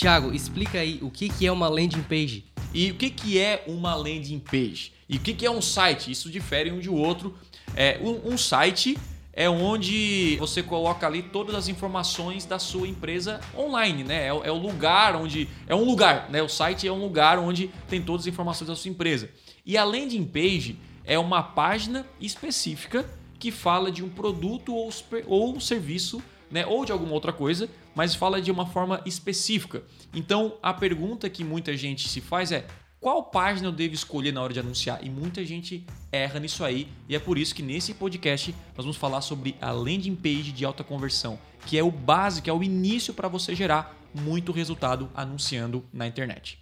[0.00, 2.46] Tiago, explica aí o que, é uma landing page.
[2.72, 4.92] E o que, é uma landing page?
[5.06, 6.10] E o que, é um site?
[6.10, 7.36] Isso difere um de outro.
[7.76, 8.96] É, um, um site
[9.30, 14.22] é onde você coloca ali todas as informações da sua empresa online, né?
[14.22, 15.46] É, é, o lugar onde.
[15.66, 16.42] É um lugar, né?
[16.42, 19.28] O site é um lugar onde tem todas as informações da sua empresa.
[19.66, 23.04] E a landing page é uma página específica
[23.38, 24.90] que fala de um produto ou,
[25.26, 26.64] ou serviço, né?
[26.64, 29.82] Ou de alguma outra coisa, mas fala de uma forma específica.
[30.14, 32.66] Então a pergunta que muita gente se faz é:
[33.00, 35.00] qual página eu devo escolher na hora de anunciar?
[35.02, 38.96] E muita gente erra nisso aí, e é por isso que nesse podcast nós vamos
[38.96, 43.14] falar sobre a landing page de alta conversão, que é o básico, é o início
[43.14, 46.58] para você gerar muito resultado anunciando na internet.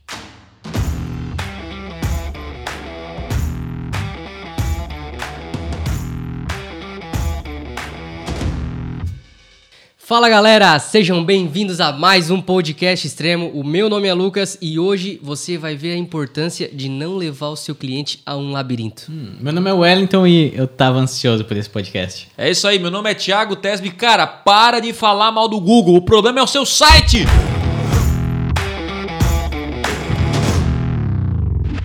[10.08, 13.50] Fala galera, sejam bem-vindos a mais um podcast extremo.
[13.52, 17.48] O meu nome é Lucas e hoje você vai ver a importância de não levar
[17.48, 19.02] o seu cliente a um labirinto.
[19.10, 22.26] Hum, meu nome é Wellington e eu tava ansioso por esse podcast.
[22.38, 23.90] É isso aí, meu nome é Thiago Tesby.
[23.90, 27.26] Cara, para de falar mal do Google, o problema é o seu site!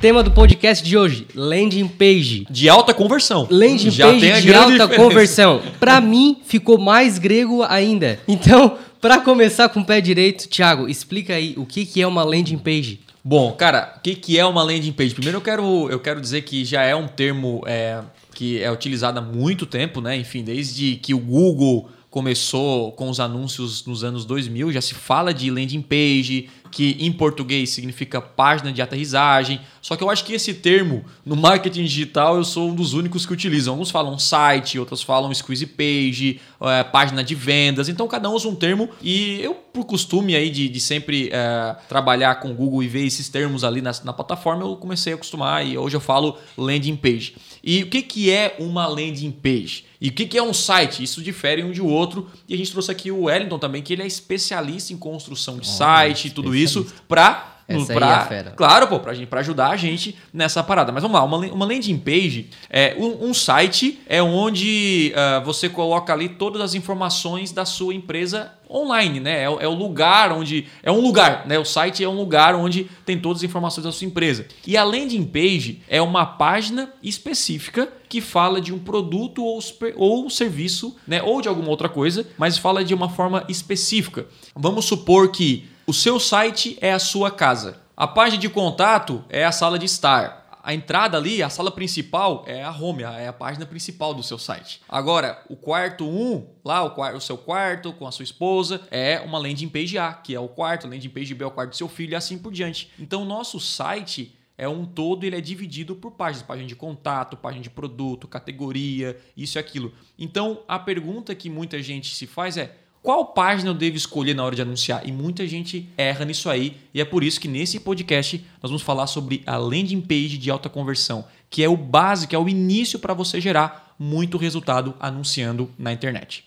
[0.03, 2.45] Tema do podcast de hoje: landing page.
[2.49, 3.47] De alta conversão.
[3.49, 4.95] Landing Já page de alta diferença.
[4.97, 5.61] conversão.
[5.79, 8.19] Para mim, ficou mais grego ainda.
[8.27, 12.21] Então, para começar com o pé direito, Thiago, explica aí o que, que é uma
[12.21, 12.99] landing page.
[13.23, 15.13] Bom, cara, o que, que é uma landing page?
[15.13, 18.01] Primeiro eu quero, eu quero dizer que já é um termo é,
[18.35, 20.17] que é utilizado há muito tempo, né?
[20.17, 25.33] Enfim, desde que o Google começou com os anúncios nos anos 2000, já se fala
[25.33, 29.61] de landing page, que em português significa página de aterrissagem.
[29.79, 33.27] Só que eu acho que esse termo, no marketing digital, eu sou um dos únicos
[33.27, 33.75] que utilizam.
[33.75, 37.89] Alguns falam site, outros falam squeeze page, é, página de vendas.
[37.89, 41.75] Então cada um usa um termo e eu, por costume aí de, de sempre é,
[41.87, 45.15] trabalhar com o Google e ver esses termos ali na, na plataforma, eu comecei a
[45.15, 47.35] acostumar e hoje eu falo landing page.
[47.63, 49.85] E o que, que é uma landing page?
[49.99, 51.01] E o que, que é um site?
[51.01, 52.29] Isso difere um de outro.
[52.47, 55.69] E a gente trouxe aqui o Wellington também, que ele é especialista em construção de
[55.69, 58.51] oh, site e tudo isso, para essa pra, é fera.
[58.51, 60.91] Claro, pô, pra, gente, pra ajudar a gente nessa parada.
[60.91, 65.69] Mas vamos lá, uma, uma landing page é um, um site é onde uh, você
[65.69, 69.41] coloca ali todas as informações da sua empresa online, né?
[69.41, 70.65] É, é, o lugar onde.
[70.81, 71.59] É um lugar, né?
[71.59, 74.47] O site é um lugar onde tem todas as informações da sua empresa.
[74.65, 79.59] E a landing page é uma página específica que fala de um produto ou,
[79.95, 81.21] ou serviço, né?
[81.21, 84.25] Ou de alguma outra coisa, mas fala de uma forma específica.
[84.55, 87.81] Vamos supor que o seu site é a sua casa.
[87.95, 90.43] A página de contato é a sala de estar.
[90.63, 94.37] A entrada ali, a sala principal, é a home, é a página principal do seu
[94.37, 94.81] site.
[94.87, 99.19] Agora, o quarto 1, um, lá o, o, seu quarto com a sua esposa, é
[99.19, 101.75] uma landing page A, que é o quarto, landing page B é o quarto do
[101.75, 102.89] seu filho e assim por diante.
[102.97, 107.35] Então, o nosso site é um todo, ele é dividido por páginas, página de contato,
[107.35, 109.91] página de produto, categoria, isso e aquilo.
[110.17, 114.45] Então, a pergunta que muita gente se faz é: qual página eu devo escolher na
[114.45, 115.05] hora de anunciar?
[115.05, 118.81] E muita gente erra nisso aí, e é por isso que nesse podcast nós vamos
[118.81, 122.97] falar sobre a landing page de alta conversão, que é o básico, é o início
[122.97, 126.45] para você gerar muito resultado anunciando na internet.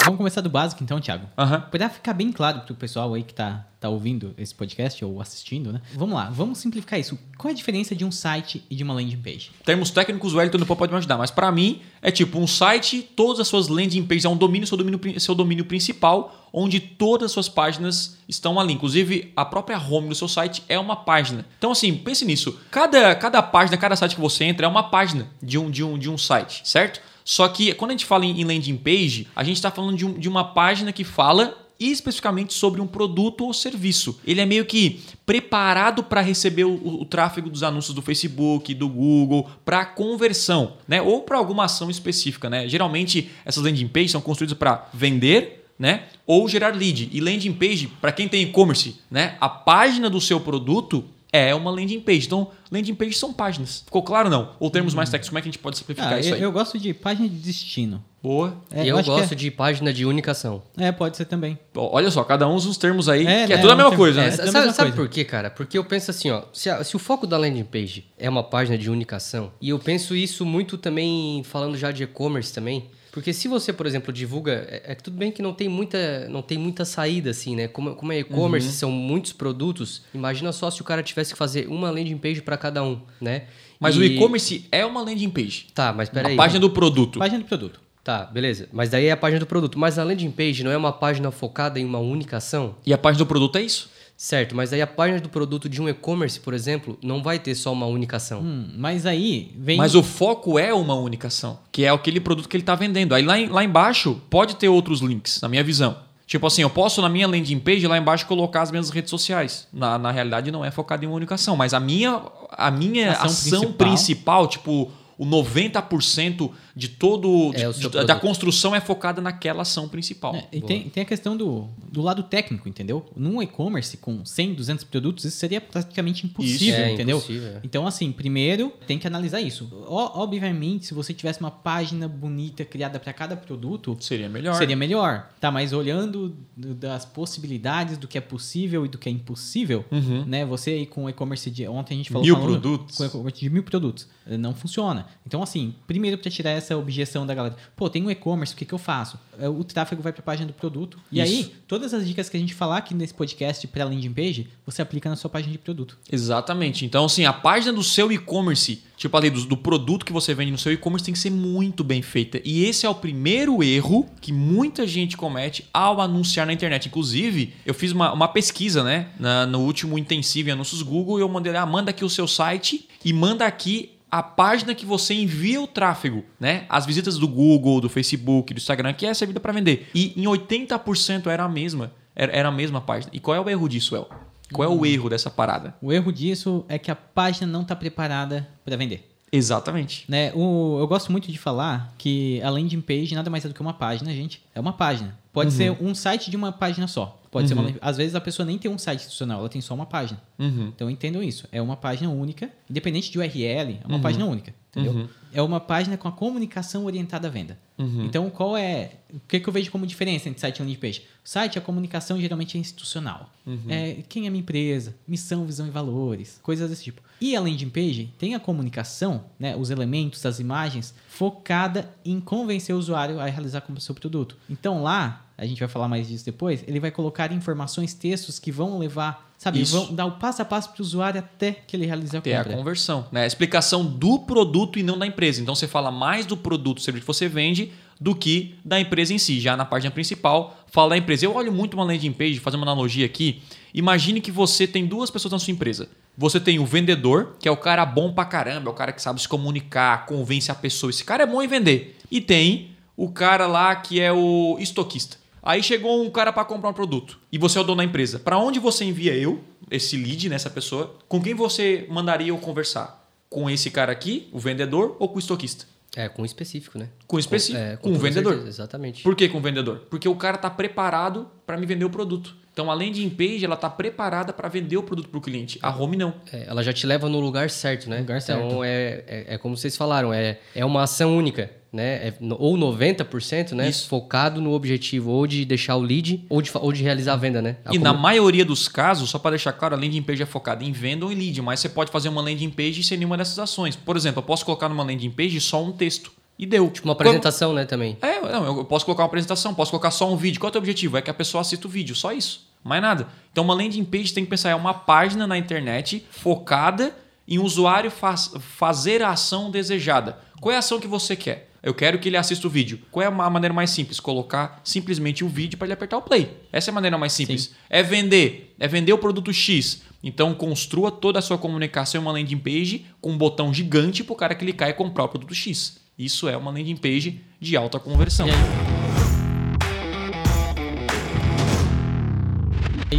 [0.04, 1.26] Vamos começar do básico então, Thiago.
[1.36, 1.60] Uhum.
[1.70, 5.20] Para ficar bem claro para o pessoal aí que está tá ouvindo esse podcast ou
[5.20, 5.80] assistindo, né?
[5.94, 7.18] Vamos lá, vamos simplificar isso.
[7.36, 9.50] Qual é a diferença de um site e de uma landing page?
[9.64, 13.02] Termos técnicos, o Wellington depois pode me ajudar, mas para mim é tipo um site,
[13.14, 17.26] todas as suas landing pages é um domínio, seu domínio, seu domínio principal, onde todas
[17.26, 18.72] as suas páginas estão ali.
[18.72, 21.46] Inclusive, a própria home do seu site é uma página.
[21.58, 22.58] Então, assim, pense nisso.
[22.70, 25.98] Cada, cada página, cada site que você entra é uma página de um, de um,
[25.98, 27.00] de um site, certo?
[27.30, 30.14] Só que quando a gente fala em landing page, a gente está falando de, um,
[30.14, 34.18] de uma página que fala especificamente sobre um produto ou serviço.
[34.26, 38.88] Ele é meio que preparado para receber o, o, tráfego dos anúncios do Facebook, do
[38.88, 41.00] Google, para conversão, né?
[41.00, 42.66] Ou para alguma ação específica, né?
[42.66, 46.06] Geralmente essas landing pages são construídas para vender, né?
[46.26, 47.10] Ou gerar lead.
[47.12, 49.36] E landing page, para quem tem e-commerce, né?
[49.40, 52.26] A página do seu produto é uma landing page.
[52.26, 53.82] Então, landing page são páginas.
[53.84, 54.52] Ficou claro não?
[54.58, 56.42] Ou termos mais técnicos, como é que a gente pode simplificar ah, isso eu, aí?
[56.42, 58.02] Eu gosto de página de destino.
[58.22, 58.54] Boa.
[58.70, 59.34] É, eu, eu gosto é...
[59.34, 60.62] de página de unicação.
[60.76, 61.58] É, pode ser também.
[61.74, 63.96] Olha só, cada um usa os termos aí, é, que é, é tudo a mesma
[63.96, 64.28] coisa, né?
[64.28, 65.50] É, sabe, mesma sabe por quê, cara?
[65.50, 68.42] Porque eu penso assim, ó, se, a, se, o foco da landing page é uma
[68.42, 73.32] página de unicação, e eu penso isso muito também, falando já de e-commerce também, porque
[73.32, 76.56] se você, por exemplo, divulga, é, é tudo bem que não tem muita, não tem
[76.56, 77.68] muita saída assim, né?
[77.68, 78.74] Como, como é e-commerce, uhum.
[78.74, 80.02] são muitos produtos.
[80.14, 83.44] Imagina só se o cara tivesse que fazer uma landing page para cada um, né?
[83.78, 83.98] Mas e...
[83.98, 85.66] o e-commerce é uma landing page.
[85.74, 86.34] Tá, mas peraí.
[86.34, 87.18] A página do produto.
[87.18, 87.80] Página do produto.
[88.04, 88.68] Tá, beleza.
[88.72, 89.78] Mas daí é a página do produto.
[89.78, 92.76] Mas a landing page não é uma página focada em uma única ação?
[92.86, 93.90] E a página do produto é isso?
[94.22, 97.54] Certo, mas aí a página do produto de um e-commerce, por exemplo, não vai ter
[97.54, 98.42] só uma única ação.
[98.42, 99.78] Hum, mas aí vem.
[99.78, 103.14] Mas o foco é uma única ação, que é aquele produto que ele está vendendo.
[103.14, 105.96] Aí lá, em- lá embaixo pode ter outros links, na minha visão.
[106.26, 109.66] Tipo assim, eu posso na minha landing page lá embaixo colocar as minhas redes sociais.
[109.72, 112.20] Na, na realidade não é focado em uma única ação, mas a minha,
[112.50, 113.88] a minha Ação ação, principal.
[113.88, 114.46] principal.
[114.48, 114.90] tipo
[115.20, 120.34] o 90% de todo É o de- da construção é focada naquela ação principal.
[120.34, 123.04] É, e tem, tem a questão do, do lado técnico, entendeu?
[123.14, 127.18] Num e-commerce com 100, 200 produtos, isso seria praticamente impossível, Isso, é entendeu?
[127.18, 127.60] impossível.
[127.62, 129.64] Então, assim, primeiro tem que analisar isso.
[129.86, 134.54] O- obviamente, se você tivesse uma página bonita criada para cada produto, Seria melhor.
[134.54, 135.28] seria melhor.
[135.38, 139.84] Tá, mas olhando do- das possibilidades do que é possível e do que é impossível,
[139.90, 140.24] Uhum.
[140.24, 140.46] né?
[140.46, 142.96] Você aí com o e-commerce de ontem a gente falou Mil falando produtos.
[142.96, 145.06] com e-commerce de mil produtos, não funciona.
[145.26, 148.64] Então assim, primeiro para tirar essa objeção da galera, pô, tem um e-commerce, o que
[148.64, 149.18] que eu faço?
[149.38, 150.98] Eh, O tráfego vai para a página do produto.
[151.10, 151.32] E Isso.
[151.32, 154.82] aí, todas as dicas que a gente falar aqui nesse podcast para landing page, você
[154.82, 155.98] aplica na sua página de produto.
[156.10, 156.84] Exatamente.
[156.84, 160.50] Então, assim, a página do seu e-commerce, tipo ali, do, do produto que você vende
[160.52, 162.40] no seu e-commerce, tem que ser muito bem feita.
[162.44, 166.86] E esse é o primeiro erro que muita gente comete ao anunciar na internet.
[166.86, 169.08] Inclusive, eu fiz uma, uma pesquisa, né?
[169.18, 172.26] na- no último intensivo em anúncios Google, e eu mandei, ah, manda aqui o seu
[172.28, 176.66] site e manda aqui a página que você envia o tráfego, né?
[176.68, 179.88] As visitas do Google, do Facebook, do Instagram, que é servida para vender.
[179.94, 181.92] E em 80% era a mesma.
[182.14, 183.10] Era, a mesma página.
[183.14, 184.08] E qual é o erro disso, El?
[184.52, 185.74] Qual é o erro dessa parada?
[185.80, 189.08] O erro disso é que a página não está preparada para vender.
[189.32, 190.04] Exatamente.
[190.08, 190.32] Né?
[190.34, 193.60] O, eu gosto muito de falar que a landing page nada mais é do que
[193.60, 194.42] uma página, gente.
[194.52, 195.16] É uma página.
[195.32, 197.19] Pode ser um site de uma página só.
[197.30, 199.60] Pode ser uma, landing- às vezes a pessoa nem tem um site institucional, ela tem
[199.60, 200.20] só uma página.
[200.38, 200.72] Uhum.
[200.74, 201.46] Então entendam isso.
[201.52, 204.52] É uma página única, independente de URL, é uma página única.
[204.70, 205.08] Entendeu?
[205.32, 207.58] É uma página com a comunicação orientada à venda.
[208.04, 208.92] Então, qual é.
[209.12, 211.00] O que, que eu vejo como diferença entre site e landing page?
[211.24, 213.32] O site, a comunicação geralmente é institucional.
[213.68, 214.94] É, quem é minha empresa?
[215.08, 216.38] Missão, visão e valores.
[216.42, 217.00] Coisas desse tipo.
[217.20, 222.74] E a landing page tem a comunicação, né, os elementos, as imagens, focada em convencer
[222.74, 224.36] o usuário a realizar com o seu produto.
[224.48, 228.52] Então lá, a gente vai falar mais disso depois, ele vai colocar informações, textos que
[228.52, 229.72] vão levar, sabe, Isso.
[229.86, 232.34] vão dar o passo a passo para o usuário até que ele realize a Ter
[232.34, 232.58] a compra.
[232.58, 233.22] conversão, né?
[233.24, 235.40] A explicação do produto e não da empresa.
[235.40, 239.18] Então você fala mais do produto, serviço que você vende, do que da empresa em
[239.18, 239.40] si.
[239.40, 241.24] Já na página principal, fala da empresa.
[241.24, 243.42] Eu olho muito uma landing page, fazer uma analogia aqui.
[243.72, 245.88] Imagine que você tem duas pessoas na sua empresa.
[246.18, 249.00] Você tem o vendedor, que é o cara bom pra caramba, é o cara que
[249.00, 250.90] sabe se comunicar, convence a pessoa.
[250.90, 251.96] Esse cara é bom em vender.
[252.10, 255.16] E tem o cara lá que é o estoquista.
[255.42, 258.18] Aí chegou um cara para comprar um produto e você é o dono da empresa.
[258.18, 259.40] Para onde você envia eu,
[259.70, 260.96] esse lead nessa pessoa?
[261.08, 263.08] Com quem você mandaria eu conversar?
[263.28, 265.64] Com esse cara aqui, o vendedor, ou com o estoquista?
[265.96, 266.88] É, com específico, né?
[267.06, 268.32] Com específico, é, com o toda vendedor.
[268.34, 269.02] certeza, Exatamente.
[269.02, 269.86] Por que com o vendedor?
[269.90, 272.36] Porque o cara está preparado para me vender o produto.
[272.52, 275.58] Então a landing page ela está preparada para vender o produto para o cliente.
[275.62, 276.14] A home não.
[276.32, 278.00] É, ela já te leva no lugar certo, né?
[278.00, 278.64] Lugar então certo.
[278.64, 282.08] É, é, é como vocês falaram, é, é uma ação única, né?
[282.08, 283.68] É ou 90%, né?
[283.68, 283.88] Isso.
[283.88, 287.40] Focado no objetivo ou de deixar o lead ou de, ou de realizar a venda,
[287.40, 287.56] né?
[287.64, 290.26] A E na comu- maioria dos casos, só para deixar claro, a landing page é
[290.26, 293.16] focada em venda ou em lead, mas você pode fazer uma landing page sem nenhuma
[293.16, 293.76] dessas ações.
[293.76, 296.12] Por exemplo, eu posso colocar numa landing page só um texto.
[296.38, 296.70] E deu.
[296.70, 297.66] Tipo uma apresentação, né?
[297.66, 297.98] Também.
[298.00, 300.40] É, não, eu posso colocar uma apresentação, posso colocar só um vídeo.
[300.40, 300.96] Qual é o teu objetivo?
[300.96, 302.48] É que a pessoa assista o vídeo, só isso.
[302.64, 303.08] Mais nada.
[303.30, 306.96] Então, uma landing page tem que pensar, é uma página na internet focada
[307.28, 310.18] em o usuário faz- fazer a ação desejada.
[310.40, 311.49] Qual é a ação que você quer?
[311.62, 312.80] Eu quero que ele assista o vídeo.
[312.90, 314.00] Qual é a ma- maneira mais simples?
[314.00, 316.34] Colocar simplesmente o vídeo para ele apertar o play.
[316.50, 317.54] Essa é a maneira mais simples.
[317.68, 318.54] É vender.
[318.58, 319.82] É vender o produto X.
[320.02, 324.12] Então, construa toda a sua comunicação em uma landing page com um botão gigante para
[324.12, 325.78] o cara clicar e comprar o produto X.
[325.98, 328.26] Isso é uma landing page de alta conversão.
[328.26, 328.38] E aí?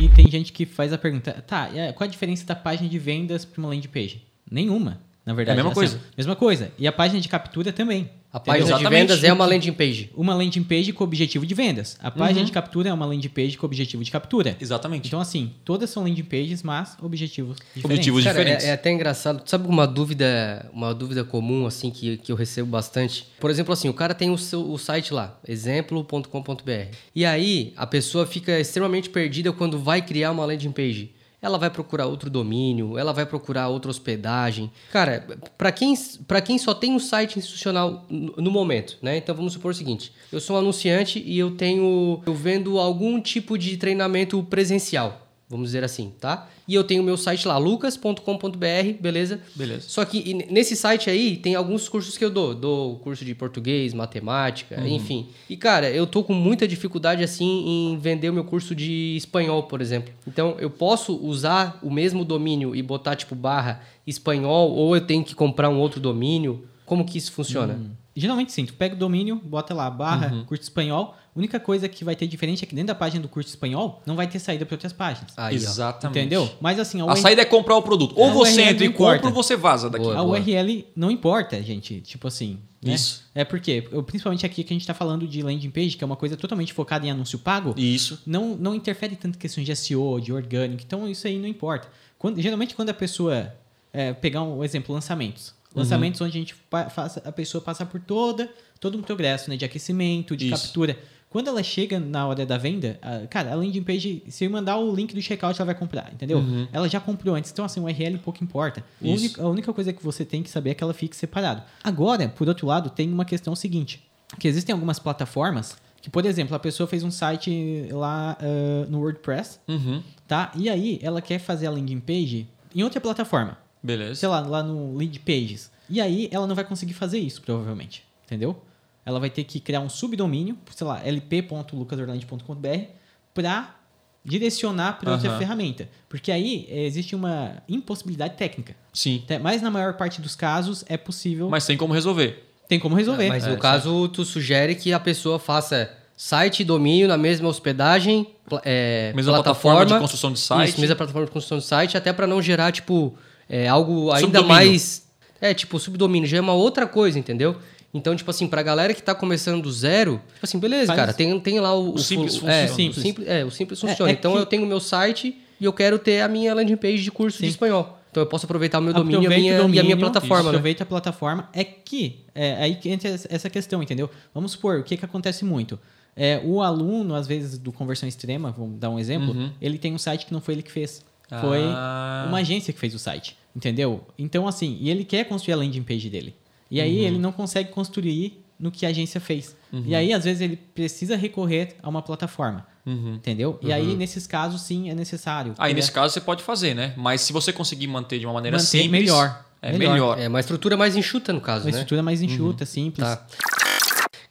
[0.05, 3.43] E tem gente que faz a pergunta, tá, qual a diferença da página de vendas
[3.43, 4.23] para uma landing page?
[4.49, 5.57] Nenhuma, na verdade.
[5.57, 5.99] É a mesma coisa.
[6.15, 6.71] Mesma coisa.
[6.77, 8.09] E a página de captura também.
[8.33, 8.53] A entendeu?
[8.53, 9.01] página de Exatamente.
[9.01, 10.09] vendas é uma landing page.
[10.15, 11.97] Uma landing page com objetivo de vendas.
[12.01, 14.55] A página de captura é uma landing page com objetivo de captura.
[14.59, 15.07] Exatamente.
[15.07, 17.85] Então, assim, todas são landing pages, mas objetivos diferentes.
[17.85, 18.65] Objetivos Cara, diferentes.
[18.65, 19.43] é, é até engraçado.
[19.45, 23.27] Sabe uma dúvida, uma dúvida comum assim que, que eu recebo bastante?
[23.39, 26.95] Por exemplo, assim, o cara tem o seu o site lá, exemplo.com.br.
[27.13, 31.11] E aí a pessoa fica extremamente perdida quando vai criar uma landing page.
[31.41, 34.71] Ela vai procurar outro domínio, ela vai procurar outra hospedagem.
[34.91, 35.25] Cara,
[35.57, 35.95] para quem,
[36.27, 39.17] pra quem só tem um site institucional no, momento, né?
[39.17, 42.21] Então vamos supor o seguinte: eu sou um anunciante e eu tenho.
[42.25, 46.47] Eu vendo algum tipo de treinamento presencial vamos dizer assim, tá?
[46.67, 49.39] E eu tenho o meu site lá, lucas.com.br, beleza?
[49.55, 49.85] Beleza.
[49.89, 52.55] Só que nesse site aí tem alguns cursos que eu dou.
[52.55, 54.87] Dou curso de português, matemática, Uhum.
[54.87, 55.27] enfim.
[55.49, 57.45] E cara, eu tô com muita dificuldade assim
[57.91, 60.13] em vender o meu curso de espanhol, por exemplo.
[60.27, 65.23] Então eu posso usar o mesmo domínio e botar tipo barra espanhol ou eu tenho
[65.23, 66.65] que comprar um outro domínio?
[66.85, 67.79] Como que isso funciona?
[68.21, 70.45] Geralmente sim, tu pega o domínio, bota lá, barra, Uhum.
[70.45, 71.15] curso espanhol.
[71.35, 74.01] A única coisa que vai ter diferente é que dentro da página do curso espanhol
[74.05, 75.31] não vai ter saída para outras páginas.
[75.37, 75.55] Aí.
[75.55, 76.19] Exatamente.
[76.19, 76.49] Entendeu?
[76.59, 78.13] Mas assim, a, A URL saída é comprar o produto.
[78.17, 80.03] Ou A você URL entra e compra ou você vaza daqui.
[80.03, 80.17] Boa.
[80.17, 82.01] a URL não importa, gente.
[82.01, 82.59] Tipo assim.
[82.83, 82.93] né?
[82.95, 83.23] Isso.
[83.33, 86.05] É porque, eu- principalmente aqui que a gente tá falando de landing page, que é
[86.07, 88.19] uma coisa totalmente focada em anúncio pago, Isso.
[88.25, 90.81] não, não interfere tanto em questões de SEO, de orgânico.
[90.85, 91.87] Então isso aí não importa.
[92.17, 93.53] Quando- geralmente quando a pessoa.
[93.93, 95.53] é, pegar um exemplo, lançamentos.
[95.73, 95.81] Uhum.
[95.81, 96.55] Lançamentos onde a gente
[96.89, 98.49] faça, a pessoa passa por toda,
[98.79, 100.63] todo um progresso né, de aquecimento, de Isso.
[100.65, 100.97] captura.
[101.29, 104.75] Quando ela chega na hora da venda, a- cara, a landing page, se eu mandar
[104.77, 106.43] o link do checkout, ela vai comprar, entendeu?
[106.73, 108.83] Ela já comprou antes, então assim, o URL pouco importa.
[109.01, 109.13] A Uhum.
[109.13, 111.63] Única, a única coisa que você tem que saber é que ela fique separado.
[111.81, 114.03] Agora, por outro lado, tem uma questão seguinte,
[114.37, 118.99] que existem algumas plataformas que, por exemplo, a pessoa fez um site lá ah, no
[118.99, 120.03] WordPress, Uhum.
[120.27, 120.51] tá?
[120.55, 124.15] E aí ela quer fazer a landing page em outra plataforma, Beleza.
[124.15, 125.71] sei lá, lá no Lead Pages.
[125.89, 128.61] E aí ela não vai conseguir fazer isso, provavelmente, entendeu?
[129.05, 132.85] Ela vai ter que criar um subdomínio, sei lá, lp.lucasorlandi.com.br
[133.33, 133.75] para
[134.23, 135.39] direcionar para outra Aham.
[135.39, 135.89] ferramenta.
[136.07, 138.75] Porque aí eh, existe uma impossibilidade técnica.
[138.93, 139.23] Sim.
[139.41, 141.49] Mas na maior parte dos casos é possível.
[141.49, 142.47] Mas tem como resolver.
[142.67, 143.27] tem como resolver.
[143.29, 147.49] Mas É, no caso, tu sugere que a pessoa faça site e domínio na mesma
[147.49, 148.27] hospedagem,
[148.63, 150.69] é, Mesma plataforma de construção de site.
[150.69, 153.17] Isso, mesma plataforma de construção de site, até para não gerar, tipo,
[153.51, 154.47] é, algo ainda Subdomínio.
[154.47, 155.05] mais...
[155.41, 157.55] É, tipo, subdomínio já é uma outra coisa, entendeu?
[157.93, 161.13] Então, tipo assim, pra galera que tá começando do zero, tipo assim, beleza, Faz- cara,
[161.13, 161.95] tem, tem lá o...
[161.95, 162.71] O simples fu- é, funciona.
[162.71, 163.03] o Simples.
[163.03, 163.27] simples.
[163.27, 164.11] É, o simples É, funciona.
[164.11, 166.77] é então, que- eu tenho o meu site e eu quero ter a minha landing
[166.77, 167.43] page de curso Sim.
[167.45, 167.97] de espanhol.
[168.11, 169.97] Então, eu posso aproveitar o meu domínio, e a minha, o e a minha domínio,
[169.99, 170.49] plataforma, né?
[170.49, 171.49] Aproveita a plataforma.
[171.53, 174.09] É que é aí que entra essa questão, entendeu?
[174.33, 175.79] Vamos supor, o que, que acontece muito?
[176.15, 179.97] É, o aluno, às vezes, do Conversão Extrema, vamos dar um exemplo, ele tem um
[179.97, 181.01] site que não foi ele que fez.
[181.39, 181.73] Foi Uhum.
[181.75, 182.25] Ah.
[182.27, 184.03] uma agência que fez o site, entendeu?
[184.17, 186.35] Então, assim, e ele quer construir a landing page dele.
[186.69, 186.83] E Uhum.
[186.85, 189.55] aí ele não consegue construir no que a agência fez.
[189.85, 192.67] E aí, às vezes, ele precisa recorrer a uma plataforma.
[192.85, 193.57] Entendeu?
[193.61, 195.53] E aí, nesses casos, sim, é necessário.
[195.57, 196.93] Aí, nesse caso, você pode fazer, né?
[196.97, 198.91] Mas se você conseguir manter de uma maneira Manter simples...
[198.91, 199.45] melhor.
[199.61, 199.91] É Melhor.
[199.93, 200.19] melhor.
[200.19, 201.77] É uma estrutura mais enxuta, no caso, Uma né?
[201.77, 203.07] estrutura mais enxuta, simples.
[203.07, 203.25] Tá.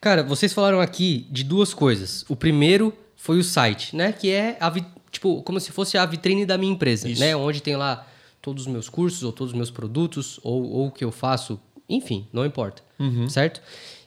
[0.00, 2.24] Cara, vocês falaram aqui de duas coisas.
[2.28, 4.12] O primeiro foi o site, né?
[4.12, 7.20] Que é a vi- tipo como se fosse a vitrine da minha empresa, Isso.
[7.20, 7.34] né?
[7.34, 8.06] Onde tem lá
[8.40, 11.60] todos os meus cursos ou todos os meus produtos ou, ou o que eu faço,
[11.88, 12.82] enfim, não importa,
[13.28, 13.60] certo?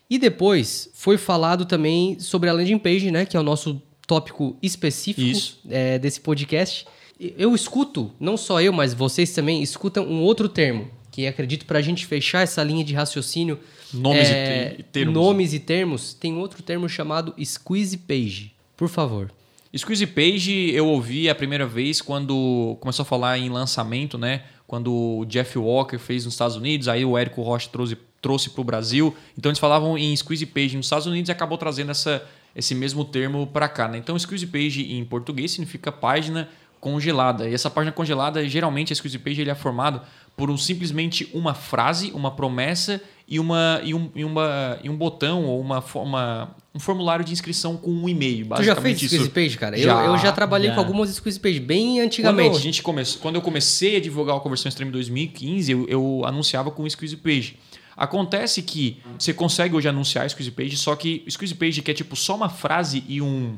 [0.10, 3.26] E depois foi falado também sobre a landing page, né?
[3.26, 6.86] Que é o nosso tópico específico é, desse podcast.
[7.20, 11.80] Eu escuto, não só eu, mas vocês também escutam um outro termo que acredito para
[11.80, 13.60] a gente fechar essa linha de raciocínio
[13.94, 15.14] Nomes é, e termos.
[15.14, 16.14] Nomes e termos.
[16.14, 18.52] Tem outro termo chamado squeeze page.
[18.76, 19.32] Por favor.
[19.76, 24.44] Squeeze Page eu ouvi a primeira vez quando começou a falar em lançamento, né?
[24.68, 28.62] Quando o Jeff Walker fez nos Estados Unidos, aí o Érico Rocha trouxe, trouxe para
[28.62, 29.16] o Brasil.
[29.36, 32.24] Então eles falavam em Squeeze Page nos Estados Unidos e acabou trazendo essa,
[32.56, 33.98] esse mesmo termo para cá, né?
[33.98, 36.50] Então Squeeze Page em português significa página
[36.80, 37.50] congelada.
[37.50, 40.02] E essa página congelada, geralmente a Squeeze Page ele é formado
[40.38, 43.02] por um, simplesmente uma frase, uma promessa
[43.34, 47.26] e, uma, e, um, e, uma, e um botão ou uma, fo- uma, um formulário
[47.26, 48.46] de inscrição com um e-mail.
[48.46, 49.32] Tu já fez basicamente squeeze isso.
[49.32, 49.78] page, cara?
[49.78, 50.76] Já, eu, eu já trabalhei já.
[50.76, 52.58] com algumas squeeze page bem Quando, antigamente.
[52.58, 56.70] a gente quando eu comecei a divulgar o Conversão Extreme em 2015, eu, eu anunciava
[56.72, 57.58] com o Squeeze Page.
[57.98, 62.16] Acontece que você consegue hoje anunciar Squeeze Page, só que Squeeze Page, que é tipo
[62.16, 63.56] só uma frase e um,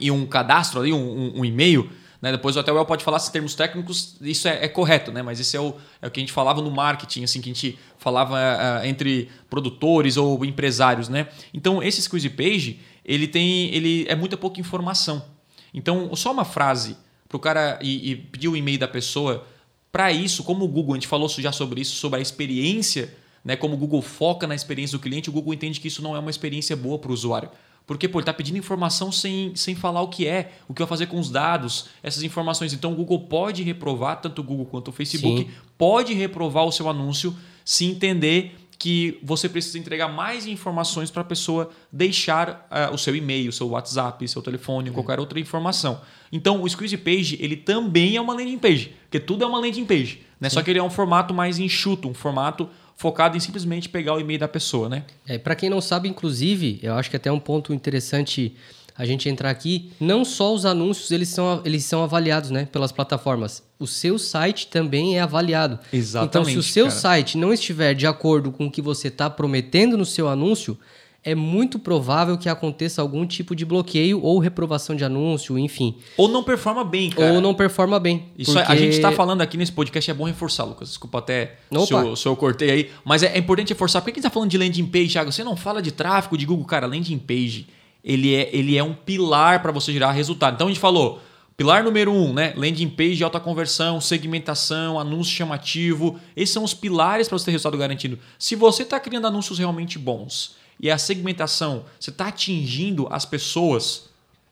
[0.00, 1.88] e um cadastro ali, um, um- um e-mail,
[2.20, 2.32] né?
[2.32, 5.22] Depois o El pode falar se termos técnicos, isso é, é correto, né?
[5.22, 7.54] Mas esse é o, é o que a gente falava no marketing, assim, que a
[7.54, 11.28] gente falava ah, entre produtores ou empresários, né?
[11.54, 13.74] Então, esse Squeeze Page, ele tem.
[13.74, 15.24] ele é muita pouca informação.
[15.72, 16.96] Então, só uma frase
[17.28, 19.46] para o cara e, e pedir o e-mail da pessoa.
[19.90, 23.56] Para isso, como o Google, a gente falou já sobre isso, sobre a experiência, né?
[23.56, 26.18] Como o Google foca na experiência do cliente, o Google entende que isso não é
[26.18, 27.50] uma experiência boa para o usuário.
[27.86, 30.88] Porque, pô, ele está pedindo informação sem, sem falar o que é, o que vai
[30.88, 32.72] fazer com os dados, essas informações.
[32.72, 35.50] Então, o Google pode reprovar, tanto o Google quanto o Facebook, Sim.
[35.76, 41.24] pode reprovar o seu anúncio se entender que você precisa entregar mais informações para a
[41.24, 46.00] pessoa deixar ah, o seu e-mail, seu WhatsApp, seu telefone, qualquer outra informação.
[46.32, 49.84] Então, o Squeeze Page, ele também é uma landing page, porque tudo é uma landing
[49.84, 50.48] page, né?
[50.48, 54.20] Só que ele é um formato mais enxuto, um formato focado em simplesmente pegar o
[54.20, 55.04] e-mail da pessoa, né?
[55.26, 58.54] É, para quem não sabe, inclusive, eu acho que até um ponto interessante
[58.94, 62.92] a gente entrar aqui, não só os anúncios eles são, eles são avaliados né, pelas
[62.92, 63.62] plataformas.
[63.78, 65.78] O seu site também é avaliado.
[65.90, 66.98] Exatamente, Então, se o seu cara.
[66.98, 70.76] site não estiver de acordo com o que você está prometendo no seu anúncio,
[71.22, 75.96] é muito provável que aconteça algum tipo de bloqueio ou reprovação de anúncio, enfim.
[76.16, 77.34] Ou não performa bem, cara.
[77.34, 78.24] Ou não performa bem.
[78.38, 80.88] Isso é- a porque- gente está falando aqui nesse podcast, é bom reforçar, Lucas.
[80.88, 82.90] Desculpa até se eu, se eu cortei aí.
[83.04, 84.00] Mas é, é importante reforçar.
[84.00, 85.30] Por que a gente está falando de landing page, Thiago?
[85.30, 86.64] Você não fala de tráfego de Google.
[86.64, 87.66] Cara, landing page,
[88.02, 90.54] ele é, ele é um pilar para você gerar resultado.
[90.54, 91.20] Então a gente falou,
[91.54, 92.54] pilar número um, né?
[92.56, 96.18] Landing page de alta conversão, segmentação, anúncio chamativo.
[96.34, 98.18] Esses são os pilares para você ter resultado garantido.
[98.38, 104.08] Se você está criando anúncios realmente bons e a segmentação, você está atingindo as pessoas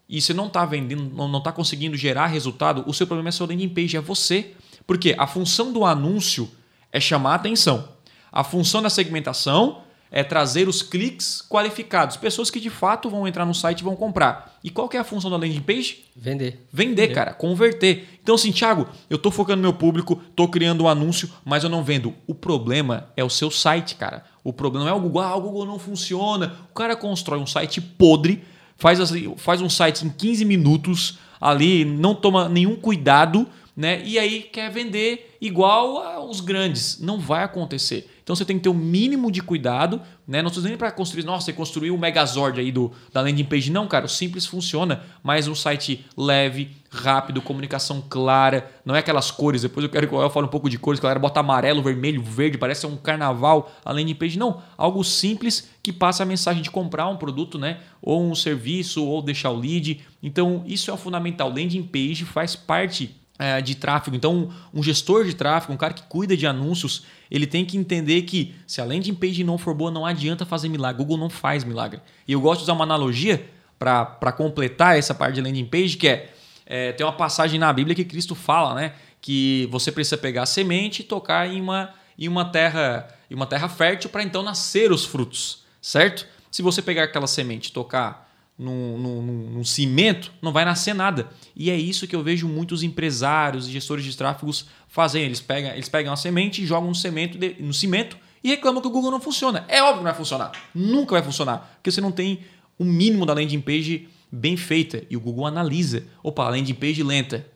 [0.09, 3.47] e você não está vendendo, não está conseguindo gerar resultado, o seu problema é seu
[3.47, 4.55] landing page, é você.
[4.87, 6.51] Porque a função do anúncio
[6.93, 7.89] é chamar a atenção.
[8.33, 13.45] A função da segmentação é trazer os cliques qualificados, pessoas que de fato vão entrar
[13.45, 14.59] no site e vão comprar.
[14.65, 16.05] E qual que é a função da landing page?
[16.17, 16.67] Vender.
[16.73, 18.09] Vender, cara, converter.
[18.23, 21.71] Então, assim, Thiago, eu tô focando no meu público, tô criando um anúncio, mas eu
[21.71, 22.15] não vendo.
[22.27, 24.25] O problema é o seu site, cara.
[24.43, 25.23] O problema não é o Google.
[25.23, 26.55] Ah, o Google não funciona.
[26.71, 28.43] O cara constrói um site podre,
[28.77, 33.47] faz, as- faz um site em 15 minutos ali, não toma nenhum cuidado,
[33.79, 34.03] né?
[34.05, 36.99] E aí quer vender igual aos grandes.
[37.01, 38.11] Não vai acontecer.
[38.25, 40.43] Então você tem que ter o mínimo de cuidado, né?
[40.43, 43.71] Não estou dizendo para construir, nossa, você construiu o Megazord aí do, da landing page.
[43.71, 49.31] Não, cara, o simples funciona, mas um site leve, rápido, comunicação clara, não é aquelas
[49.31, 49.63] cores.
[49.63, 51.81] Depois eu quero que eu fale um pouco de cores, que a galera bota amarelo,
[51.81, 54.37] vermelho, verde, parece um carnaval a landing page.
[54.37, 57.79] Não, algo simples que passa a mensagem de comprar um produto, né?
[58.03, 60.01] Ou um serviço, ou deixar o lead.
[60.21, 61.49] Então, isso é o fundamental.
[61.49, 64.17] Landing page faz parte é, de tráfego.
[64.17, 68.23] Então, um gestor de tráfego, um cara que cuida de anúncios, ele tem que entender
[68.23, 70.99] que se a landing page não for boa, não adianta fazer milagre.
[70.99, 72.01] Google não faz milagre.
[72.27, 76.09] E eu gosto de usar uma analogia para completar essa parte de landing page, que
[76.09, 76.33] é,
[76.67, 78.95] é, tem uma passagem na Bíblia que Cristo fala, né?
[79.21, 83.47] Que você precisa pegar a semente e tocar em uma, em uma terra em uma
[83.47, 86.27] terra fértil para então nascer os frutos, certo?
[86.51, 88.28] Se você pegar aquela semente e tocar
[88.59, 91.29] num, num, num- cimento, não vai nascer nada.
[91.55, 95.25] E é isso que eu vejo muitos empresários e gestores de tráfegos fazendo.
[95.27, 98.89] Eles pegam, eles pegam a semente jogam no cimento, de- no cimento e reclamam que
[98.89, 99.65] o Google não funciona.
[99.69, 100.53] É óbvio que não vai funcionar.
[100.75, 101.73] Nunca vai funcionar.
[101.77, 102.41] Porque você não tem
[102.79, 105.03] o mínimo da landing page bem feita.
[105.09, 106.05] E o Google analisa.
[106.23, 107.47] Opa, landing page lenta.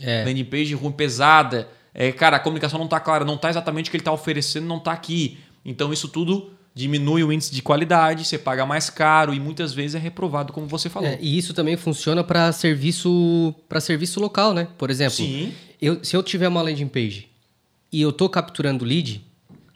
[0.00, 0.24] É.
[0.24, 1.68] Landing page ruim, pesada.
[1.94, 4.66] É, cara, a comunicação não está clara, não está exatamente o que ele está oferecendo,
[4.66, 5.38] não está aqui.
[5.64, 9.94] Então isso tudo diminui o índice de qualidade, você paga mais caro e muitas vezes
[9.94, 11.08] é reprovado, como você falou.
[11.08, 14.68] É, e isso também funciona para serviço para serviço local, né?
[14.78, 15.52] Por exemplo, Sim.
[15.80, 17.28] eu- se eu tiver uma landing page
[17.92, 19.22] e eu tô capturando lead,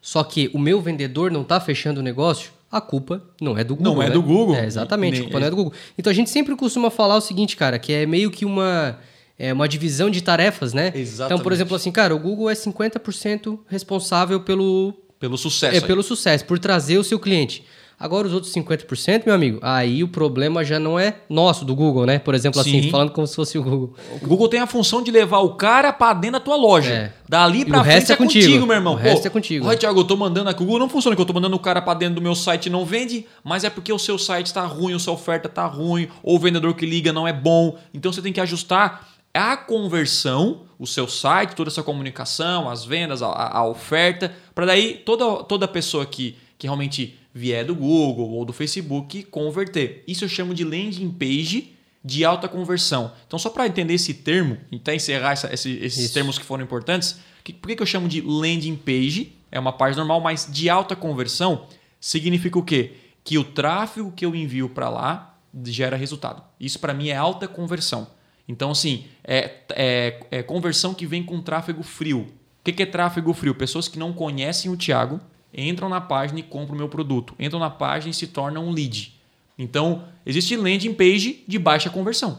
[0.00, 3.76] só que o meu vendedor não tá fechando o negócio, a culpa não é do
[3.76, 3.94] Google.
[3.94, 4.12] Não é né?
[4.12, 4.56] do Google.
[4.56, 5.72] É, exatamente, a culpa não é do Google.
[5.98, 8.98] Então a gente sempre costuma falar o seguinte, cara, que é meio que uma
[9.38, 10.86] é uma divisão de tarefas, né?
[10.88, 11.52] Então, por Exatamente.
[11.52, 15.74] exemplo, assim, cara, o Google é 50% responsável pelo Pelo sucesso.
[15.74, 15.84] é aí.
[15.86, 17.64] pelo sucesso, por trazer o seu cliente.
[17.98, 22.04] Agora, os outros 50%, meu amigo, aí o problema já não é nosso, do Google,
[22.04, 22.18] né?
[22.18, 22.90] Por exemplo, assim, Sim.
[22.90, 23.94] falando como se fosse o Google.
[24.20, 26.92] O Google tem a função de levar o cara pra dentro da tua loja.
[26.92, 27.12] É.
[27.26, 28.92] Dali E pra o frente resto é é contigo, contigo, meu irmão.
[28.92, 29.66] o resto é contigo.
[29.66, 30.62] Olha, Thiago, eu tô mandando aqui.
[30.62, 32.66] O Google não funciona, que eu tô mandando o cara pra dentro do meu site
[32.66, 35.64] e não vende, mas é porque o seu site tá ruim, a sua oferta tá
[35.64, 37.78] ruim, ou o vendedor que liga não é bom.
[37.94, 43.22] Então você tem que ajustar a conversão, o seu site, toda essa comunicação, as vendas,
[43.22, 48.44] a, a oferta, para daí toda, toda pessoa que, que realmente vier do Google ou
[48.44, 50.02] do Facebook converter.
[50.06, 51.72] Isso eu chamo de landing page
[52.04, 53.12] de alta conversão.
[53.26, 56.14] Então, só para entender esse termo, até encerrar essa- esse- esses Isso.
[56.14, 59.32] termos que foram importantes, que, por que, que eu chamo de landing page?
[59.50, 61.66] É uma página normal, mas de alta conversão
[62.00, 62.92] significa o quê?
[63.24, 66.42] Que o tráfego que eu envio para lá gera resultado.
[66.60, 68.06] Isso para mim é alta conversão.
[68.48, 72.20] Então, assim, é, é, é conversão que vem com tráfego frio.
[72.20, 73.54] O que, que é tráfego frio?
[73.54, 75.20] Pessoas que não conhecem o Thiago
[75.52, 77.34] entram na página e compram o meu produto.
[77.38, 79.14] Entram na página e se tornam um lead.
[79.58, 82.32] Então, existe landing page de baixa conversão.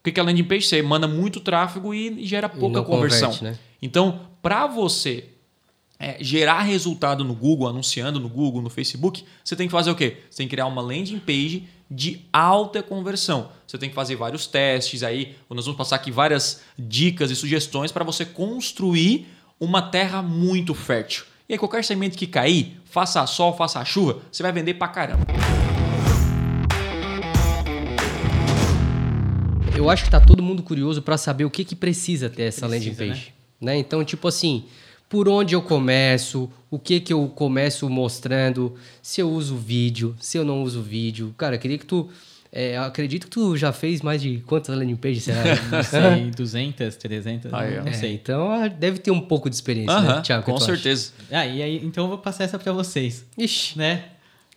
[0.00, 0.66] O que que é landing page?
[0.66, 3.30] Você manda muito tráfego e gera pouca não conversão.
[3.30, 3.58] converte, né?
[3.80, 5.28] Então, para você
[5.98, 9.94] é, gerar resultado no Google, anunciando no Google, no Facebook, você tem que fazer o
[9.94, 10.16] quê?
[10.30, 13.50] Você tem que criar uma landing page de alta conversão.
[13.66, 15.34] Você tem que fazer vários testes aí.
[15.48, 19.26] Nós vamos passar aqui várias dicas e sugestões para você construir
[19.58, 21.24] uma terra muito fértil.
[21.48, 25.26] E aí, qualquer semente que cair, faça sol, faça chuva, você vai vender pra caramba.
[29.76, 32.66] Eu acho que tá todo mundo curioso para saber o que, que precisa ter essa
[32.66, 33.34] landing Precisa, page.
[33.60, 33.78] Né?
[33.78, 34.66] Então, tipo assim,
[35.10, 40.38] por onde eu começo, o que que eu começo mostrando, se eu uso vídeo, se
[40.38, 41.34] eu não uso vídeo.
[41.36, 42.08] Cara, eu queria que tu
[42.52, 45.42] É, eu acredito que tu já fez mais de quantas landing pages, será?
[45.70, 47.82] Não sei, 200, 300, Aí, ó.
[47.84, 48.14] não É, sei.
[48.14, 50.44] então ah, deve ter um pouco de experiência, Aham, né, Thiago?
[50.46, 51.12] com certeza.
[51.30, 54.04] Ah, e aí, então eu vou passar essa pra vocês, Ixi, né?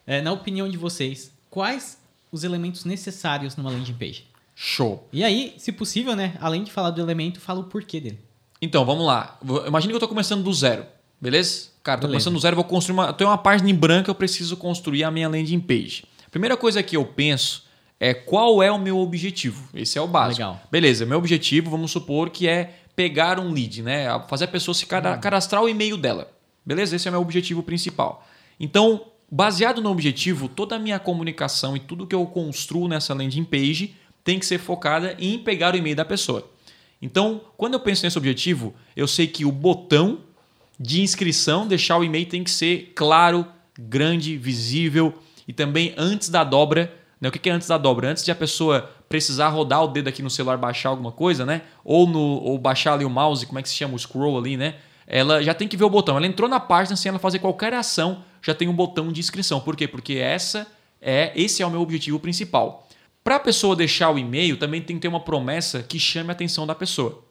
[0.07, 1.97] É, na opinião de vocês, quais
[2.31, 4.23] os elementos necessários numa landing page?
[4.55, 5.07] Show.
[5.13, 6.33] E aí, se possível, né?
[6.39, 8.17] Além de falar do elemento, fala o porquê dele.
[8.63, 9.37] Então, vamos lá.
[9.67, 10.85] Imagina que eu tô começando do zero,
[11.19, 11.67] beleza?
[11.83, 12.13] Cara, tô Beleza.
[12.23, 13.07] começando do zero, vou construir uma.
[13.07, 16.05] Eu tenho uma página em branco, eu preciso construir a minha landing page.
[16.31, 17.65] Primeira coisa que eu penso
[17.99, 19.67] é qual é o meu objetivo.
[19.73, 20.39] Esse é o básico.
[20.41, 20.61] Legal.
[20.71, 24.07] Beleza, meu objetivo, vamos supor que é pegar um lead, né?
[24.29, 26.31] Fazer a pessoa se cada- cadastrar o e-mail dela.
[26.65, 26.95] Beleza?
[26.95, 28.25] Esse é o meu objetivo principal.
[28.57, 33.43] Então, baseado no objetivo, toda a minha comunicação e tudo que eu construo nessa landing
[33.43, 36.47] page tem que ser focada em pegar o e-mail da pessoa.
[37.03, 40.19] Então, quando eu penso nesse objetivo, eu sei que o botão
[40.79, 43.45] de inscrição, deixar o e-mail tem que ser claro,
[43.77, 45.13] grande, visível
[45.45, 46.93] e também antes da dobra.
[47.19, 47.27] Né?
[47.27, 48.09] O que é antes da dobra?
[48.09, 51.63] Antes de a pessoa precisar rodar o dedo aqui no celular, baixar alguma coisa, né?
[51.83, 53.95] Ou, no, ou baixar ali o mouse, como é que se chama?
[53.95, 54.75] O scroll ali, né?
[55.05, 56.15] Ela já tem que ver o botão.
[56.15, 59.59] Ela entrou na página sem ela fazer qualquer ação, já tem um botão de inscrição.
[59.59, 59.89] Por quê?
[59.89, 60.65] Porque essa
[61.01, 62.87] é esse é o meu objetivo principal.
[63.23, 66.33] Para a pessoa deixar o e-mail, também tem que ter uma promessa que chame a
[66.33, 67.23] atenção da pessoa.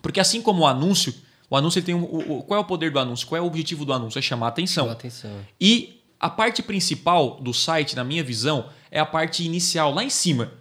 [0.00, 1.14] Porque assim como o anúncio,
[1.50, 3.26] o anúncio tem um, o, qual é o poder do anúncio?
[3.26, 4.18] Qual é o objetivo do anúncio?
[4.18, 4.84] É chamar a atenção.
[4.84, 5.30] chama atenção.
[5.60, 10.10] E a parte principal do site, na minha visão, é a parte inicial, lá em
[10.10, 10.52] cima.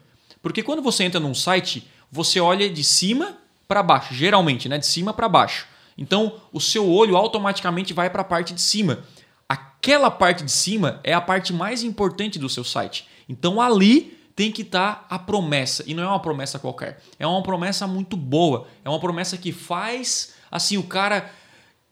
[0.41, 4.77] Porque quando você entra num site, você olha de cima para baixo, geralmente, né?
[4.77, 5.67] De cima para baixo.
[5.97, 9.03] Então, o seu olho automaticamente vai para a parte de cima.
[9.47, 13.07] Aquela parte de cima é a parte mais importante do seu site.
[13.29, 15.83] Então, ali tem que estar a promessa.
[15.85, 17.01] E não é uma promessa qualquer.
[17.19, 18.67] É uma promessa muito boa.
[18.83, 21.31] É uma promessa que faz assim o cara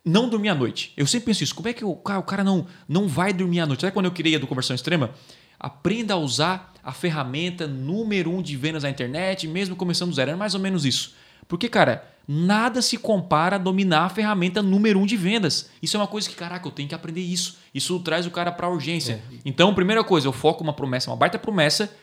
[0.04, 0.92] não dormir à noite.
[0.96, 1.54] Eu sempre penso isso.
[1.54, 3.82] Como é que o cara, o cara não, não vai dormir à noite?
[3.82, 5.10] Sabe quando eu criei a do conversão extrema?
[5.58, 10.30] Aprenda a usar a ferramenta número um de vendas na internet, mesmo começando do zero.
[10.30, 11.14] Era mais ou menos isso.
[11.46, 15.70] Porque, cara, nada se compara a dominar a ferramenta número um de vendas.
[15.80, 17.58] Isso é uma coisa que, caraca, eu tenho que aprender isso.
[17.72, 19.22] Isso traz o cara para urgência.
[19.44, 21.94] Então, primeira coisa, eu foco uma promessa, uma baita promessa,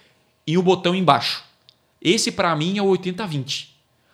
[0.46, 1.44] e o botão embaixo.
[2.02, 3.68] Esse, para mim, é o 80-20.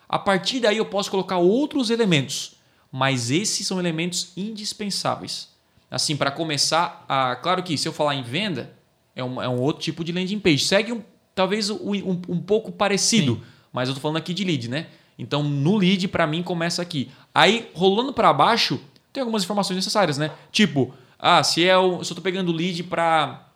[0.08, 2.56] A partir daí, eu posso colocar outros elementos
[2.90, 5.50] mas esses são elementos indispensáveis.
[5.90, 8.72] Assim, para começar, a, claro que se eu falar em venda,
[9.14, 10.60] é um, é um outro tipo de landing page.
[10.60, 11.02] Segue um,
[11.34, 14.86] talvez um, um, um pouco parecido, mas eu estou falando aqui de lead, né?
[15.18, 17.10] Então, no lead, para mim, começa aqui.
[17.34, 18.80] Aí, rolando para baixo,
[19.12, 20.30] tem algumas informações necessárias, né?
[20.50, 23.48] Tipo, ah, se, é o, se eu estou pegando lead para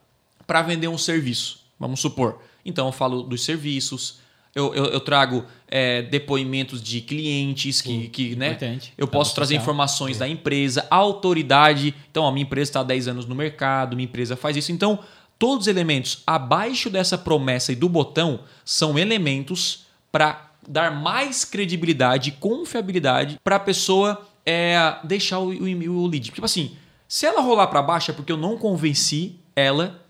[0.67, 2.43] vender um serviço, vamos supor.
[2.65, 4.19] Então, eu falo dos serviços,
[4.55, 8.49] eu, eu, eu trago é, depoimentos de clientes que, que né?
[8.49, 8.93] importante.
[8.99, 11.95] Eu posso trazer informações da empresa, autoridade.
[12.11, 14.73] Então, a minha empresa está há 10 anos no mercado, minha empresa faz isso.
[14.73, 14.99] Então,
[15.39, 22.31] todos os elementos abaixo dessa promessa e do botão são elementos para dar mais credibilidade
[22.31, 26.31] e confiabilidade para a pessoa é, deixar o, o, o lead.
[26.31, 30.01] Tipo assim, se ela rolar para baixo é porque eu não convenci ela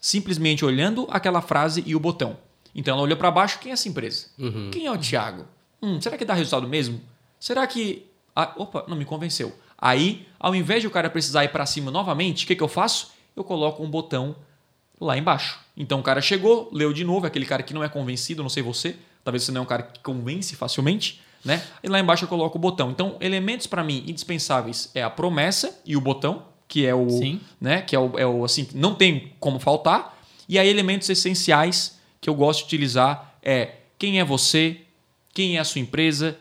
[0.00, 2.36] simplesmente olhando aquela frase e o botão.
[2.74, 4.26] Então ela olhou para baixo, quem é essa empresa?
[4.70, 5.46] Quem é o Thiago?
[5.82, 7.00] Hum, será que dá resultado mesmo?
[7.38, 8.06] Será que.
[8.34, 9.52] Ah, opa, não me convenceu.
[9.76, 12.68] Aí, ao invés de o cara precisar ir para cima novamente, o que, que eu
[12.68, 13.12] faço?
[13.34, 14.34] Eu coloco um botão
[15.00, 15.60] lá embaixo.
[15.76, 18.62] Então o cara chegou, leu de novo, aquele cara que não é convencido, não sei
[18.62, 21.62] você, talvez você não é um cara que convence facilmente, né?
[21.82, 22.90] E lá embaixo eu coloco o botão.
[22.90, 27.40] Então, elementos para mim indispensáveis é a promessa e o botão, que é o, Sim.
[27.58, 30.16] né, que é o, é o assim, não tem como faltar.
[30.46, 34.82] E aí elementos essenciais que eu gosto de utilizar é quem é você,
[35.32, 36.38] quem é a sua empresa,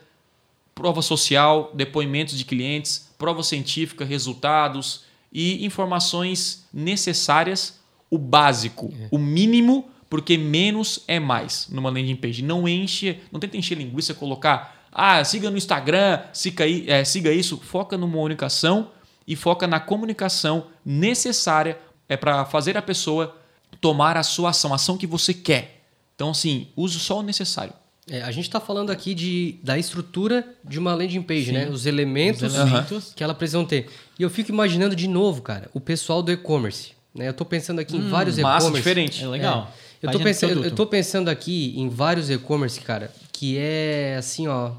[0.76, 9.90] prova social, depoimentos de clientes, prova científica, resultados e informações necessárias, o básico, o mínimo,
[10.10, 12.42] porque menos é mais numa landing page.
[12.42, 17.58] Não enche, não tenta encher linguiça, colocar, ah, siga no Instagram, siga, é, siga isso,
[17.58, 18.92] foca numa comunicação
[19.28, 23.36] e foca na comunicação necessária é para fazer a pessoa
[23.82, 25.84] tomar a sua ação, a ação que você quer.
[26.16, 27.74] Então, assim, use só o necessário.
[28.10, 31.68] É, a gente está falando aqui de, da estrutura de uma landing page, né?
[31.70, 33.14] Os elementos, Os elementos.
[33.14, 33.90] que ela precisa ter.
[34.18, 36.94] E eu fico imaginando de novo, cara, o pessoal do e-commerce.
[37.14, 37.28] Né?
[37.28, 38.78] Eu estou pensando aqui em vários Massa, e-commerce.
[38.78, 39.24] diferente.
[39.24, 39.74] É legal.
[40.02, 44.16] Eu tô, Página de pensando, eu, eu pensando aqui em vários e-commerce, cara, que é
[44.18, 44.72] assim, ó.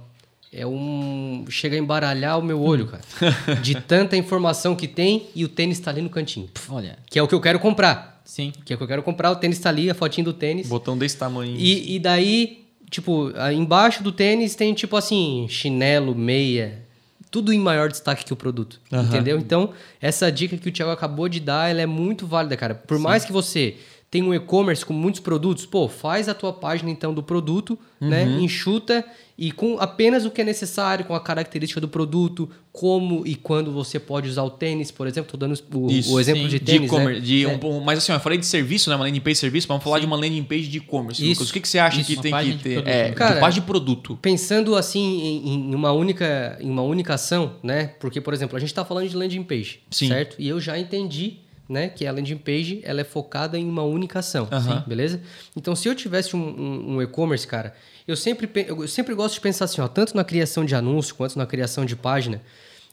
[0.53, 1.45] É um.
[1.51, 3.03] Chega a embaralhar o meu olho, cara.
[3.63, 6.49] de tanta informação que tem e o tênis tá ali no cantinho.
[6.71, 8.23] Olha, Que é o que eu quero comprar.
[8.25, 8.53] sim.
[8.65, 10.67] Que é o que eu quero comprar, o tênis tá ali, a fotinho do tênis.
[10.69, 11.55] Botão desse tamanho.
[11.57, 16.87] E, e daí, tipo, embaixo do tênis tem, tipo assim, chinelo, meia.
[17.31, 18.81] Tudo em maior destaque que o produto.
[18.91, 19.39] Entendeu?
[19.39, 22.75] Então, essa dica que o Thiago acabou de dar, ela é muito válida, cara.
[22.75, 23.77] Por mais que você
[24.11, 28.25] tem um e-commerce com muitos produtos, pô, faz a tua página então do produto, né?
[28.25, 28.41] Uhum.
[28.41, 29.05] Enxuta
[29.37, 33.71] e com apenas o que é necessário, com a característica do produto, como e quando
[33.71, 35.31] você pode usar o tênis, por exemplo.
[35.31, 36.49] Tô dando o, Isso, o exemplo sim.
[36.49, 37.21] de De tênis, e-commerce.
[37.21, 37.27] né?
[37.27, 37.49] de É.
[37.67, 38.97] um- mas assim, eu falei de serviço, né?
[38.97, 41.23] Uma landing page de serviço, vamos falar de uma landing page de e-commerce.
[41.29, 41.51] Lucas.
[41.51, 42.11] O que, que você acha isso.
[42.17, 42.73] que tem que de ter?
[42.77, 43.15] produto, É, né?
[43.15, 44.19] Cara, de página de produto.
[44.23, 45.01] Pensando assim
[45.45, 47.89] em, em uma única em uma única ação, né?
[48.01, 50.09] Porque, por exemplo, a gente está falando de landing page, Sim.
[50.09, 50.35] certo?
[50.39, 54.21] E eu já entendi, né, que a landing page ela é focada em uma única
[54.21, 54.85] ação, Aham.
[54.87, 55.21] beleza?
[55.55, 57.75] Então, se eu tivesse um, um- um e-commerce, cara,
[58.07, 61.37] eu sempre eu sempre gosto de pensar assim, ó, tanto na criação de anúncio quanto
[61.39, 62.41] na criação de página,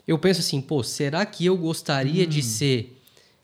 [0.07, 2.27] eu penso assim, pô, será que eu gostaria Hum.
[2.29, 3.01] de ser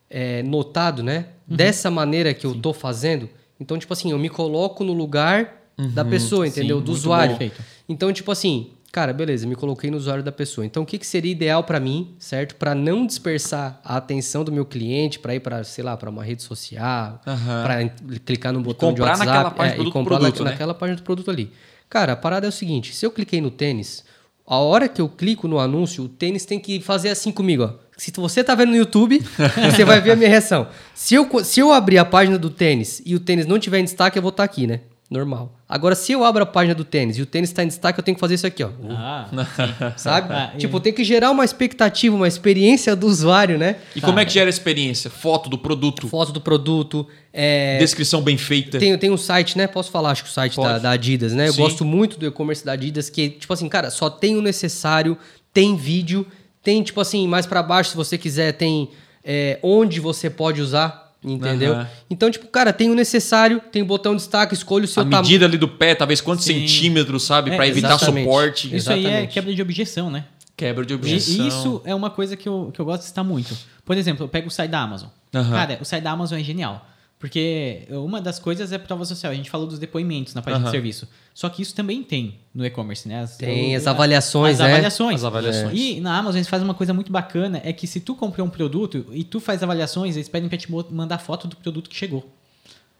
[0.09, 1.27] é, notado, né?
[1.49, 1.55] Uhum.
[1.55, 3.29] Dessa maneira que eu tô fazendo?
[3.59, 5.57] Então, tipo assim, eu me coloco no lugar
[5.93, 6.79] da pessoa, entendeu?
[6.79, 7.37] Sim, Do usuário.
[7.39, 7.49] bom.
[7.87, 10.65] Então, tipo assim, cara, beleza, me coloquei no usuário da pessoa.
[10.65, 12.55] Então, o que, que seria ideal para mim, certo?
[12.55, 16.23] Para não dispersar a atenção do meu cliente para ir para, sei lá, para uma
[16.23, 17.63] rede social, Aham.
[17.63, 17.89] para
[18.25, 20.45] clicar no botão comprar de WhatsApp, naquela página é, do e produto, comprar produto, na-
[20.45, 20.51] né?
[20.51, 21.51] naquela página do produto ali.
[21.89, 24.03] Cara, a parada é o seguinte, se eu cliquei no tênis,
[24.47, 27.91] a hora que eu clico no anúncio, o tênis tem que fazer assim comigo, ó.
[27.97, 29.21] Se você tá vendo no YouTube,
[29.71, 30.67] você vai ver a minha reação.
[30.95, 33.83] Se eu, se eu abrir a página do tênis e o tênis não tiver em
[33.83, 34.81] destaque, eu vou estar aqui, né?
[35.11, 35.59] Normal.
[35.67, 38.03] Agora, se eu abro a página do tênis e o tênis está em destaque, eu
[38.03, 38.69] tenho que fazer isso aqui, ó.
[38.91, 39.27] Ah,
[39.97, 40.33] Sabe?
[40.33, 43.75] Ah, tipo, tem que gerar uma expectativa, uma experiência do usuário, né?
[43.93, 45.09] E como é que gera a experiência?
[45.09, 48.79] Foto do produto, Foto do produto, é, descrição bem feita.
[48.79, 49.67] Tem, tem um site, né?
[49.67, 51.49] Posso falar, acho que o site da, da Adidas, né?
[51.49, 51.61] Eu Sim.
[51.61, 55.17] gosto muito do e-commerce da Adidas, que, tipo assim, cara, só tem o necessário,
[55.53, 56.25] tem vídeo,
[56.63, 58.89] tem, tipo assim, mais pra baixo, se você quiser, tem
[59.25, 61.73] é, onde você pode usar, entendeu?
[61.73, 61.87] Aham.
[62.09, 65.05] Então, tipo, cara, tem o necessário, tem o botão de destaque, escolhe o seu a
[65.05, 65.21] tamanho.
[65.23, 66.59] medida ali do pé, talvez quantos Sim.
[66.67, 67.51] centímetros, sabe?
[67.51, 68.23] É, Pra evitar exatamente.
[68.25, 68.75] suporte.
[68.75, 69.33] isso aí é Exatamente.
[69.33, 70.25] quebra de objeção, né?
[70.57, 71.47] Quebra de E objeção.
[71.47, 73.57] isso é uma coisa que eu, que eu gosto de citar muito.
[73.85, 75.09] Por exemplo, eu pego o site da Amazon.
[75.33, 75.51] Aham.
[75.51, 76.87] Cara, o site da Amazon é genial.
[77.21, 79.31] Porque uma das coisas é prova social.
[79.31, 80.65] A gente falou dos depoimentos na página Aham.
[80.65, 81.07] de serviço.
[81.35, 83.21] Só que isso também tem no e-commerce, né?
[83.21, 84.65] As- Tem o- as avaliações, as né?
[84.73, 85.15] avaliações.
[85.19, 85.79] As avaliações.
[85.79, 88.49] E na Amazon eles fazem uma coisa muito bacana, é que se tu comprou um
[88.49, 92.27] produto e tu faz avaliações, eles pedem pra te mandar foto do produto que chegou.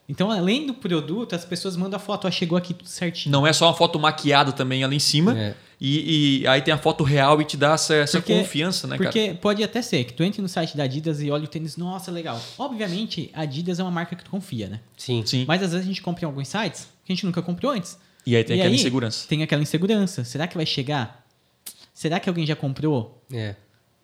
[0.08, 3.32] Então, além do produto, as pessoas mandam a foto, ó, chegou aqui tudo certinho.
[3.32, 5.36] Não é só uma foto maquiada também ali em cima.
[5.38, 5.56] É.
[5.84, 9.00] E, e aí tem a foto real e te dá essa, essa Porque- confiança, né,
[9.00, 9.10] cara?
[9.10, 11.76] Porque pode até ser que tu entre no site da Adidas e olhe o tênis,
[11.76, 12.40] nossa, legal.
[12.56, 14.80] Obviamente, a Adidas é uma marca que tu confia, né?
[14.96, 15.24] Sim.
[15.26, 15.44] Sim.
[15.48, 17.98] Mas às vezes a gente compra em alguns sites que a gente nunca comprou antes.
[18.24, 19.28] E aí tem aquela insegurança.
[19.28, 20.24] Tem aquela insegurança.
[20.24, 21.26] Será que vai chegar?
[21.92, 23.20] Será que alguém já comprou?
[23.34, 23.56] É.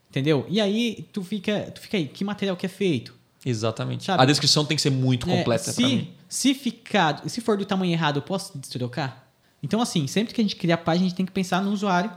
[0.10, 0.48] Entendeu?
[0.50, 3.14] E aí tu fica, tu fica aí, que material que é feito?
[3.46, 4.04] Exatamente.
[4.06, 4.24] Sabe?
[4.24, 6.12] A descrição tem que ser muito É, completa pra mim.
[6.28, 9.27] se, se ficar, se for do tamanho errado, eu posso destrocar?
[9.64, 11.72] Então assim, sempre que a gente cria a página, a gente tem que pensar no
[11.72, 12.12] usuário.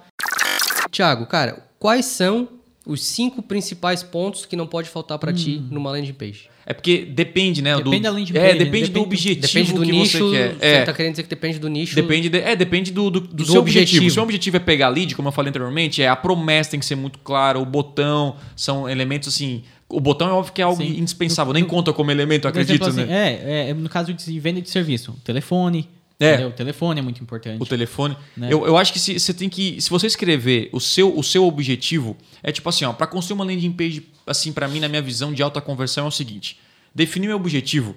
[0.91, 2.49] Tiago, cara, quais são
[2.87, 6.49] os cinco principais pontos que não pode faltar pra ti numa landing page?
[6.67, 7.77] É porque depende, né?
[7.77, 8.65] Depende do, da landing É, page, né?
[8.65, 10.19] depende, do Depende- objetivo Depende do que nicho.
[10.31, 10.55] você quer.
[10.55, 10.85] Você É.
[10.85, 11.95] tá querendo dizer que depende do nicho.
[11.95, 13.83] Depende, de- é, depende do, do, do Do seu objetivo.
[13.83, 14.03] objetivo.
[14.05, 16.81] Se o seu objetivo é pegar lead, como eu falei anteriormente, é a promessa tem
[16.81, 19.63] que ser muito clara, o botão, são elementos assim.
[19.89, 20.99] O botão é óbvio que é algo Sim.
[21.01, 23.41] indispensável, nem conta como elemento, Por exemplo, acredito, assim, né?
[23.45, 25.89] é, é, no caso de venda de serviço, telefone.
[26.21, 26.47] É.
[26.47, 27.63] O telefone é muito importante.
[27.63, 28.15] O telefone.
[28.37, 28.53] Né?
[28.53, 29.81] Eu, eu acho que se, você tem que.
[29.81, 33.45] Se você escrever o seu, o seu objetivo, é tipo assim, ó, para construir uma
[33.45, 36.61] landing page, assim, para mim, na minha visão de alta conversão, é o seguinte:
[36.95, 37.97] definir meu objetivo,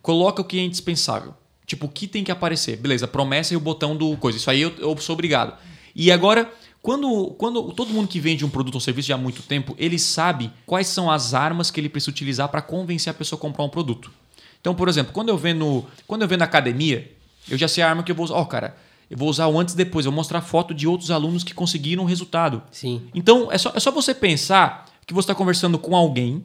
[0.00, 1.34] coloca o que é indispensável.
[1.66, 2.76] Tipo, o que tem que aparecer?
[2.76, 4.38] Beleza, promessa e o botão do coisa.
[4.38, 5.58] Isso aí eu, eu sou obrigado.
[5.96, 9.42] E agora, quando, quando todo mundo que vende um produto ou serviço já há muito
[9.42, 13.38] tempo, ele sabe quais são as armas que ele precisa utilizar para convencer a pessoa
[13.38, 14.12] a comprar um produto.
[14.60, 17.10] Então, por exemplo, quando eu vendo, quando eu vendo na academia,
[17.48, 18.34] eu já sei a arma que eu vou usar.
[18.34, 18.76] Ó, cara,
[19.10, 20.06] eu vou usar o antes e depois.
[20.06, 22.62] Eu vou mostrar foto de outros alunos que conseguiram o resultado.
[22.70, 23.02] Sim.
[23.14, 26.42] Então, é só, é só você pensar que você está conversando com alguém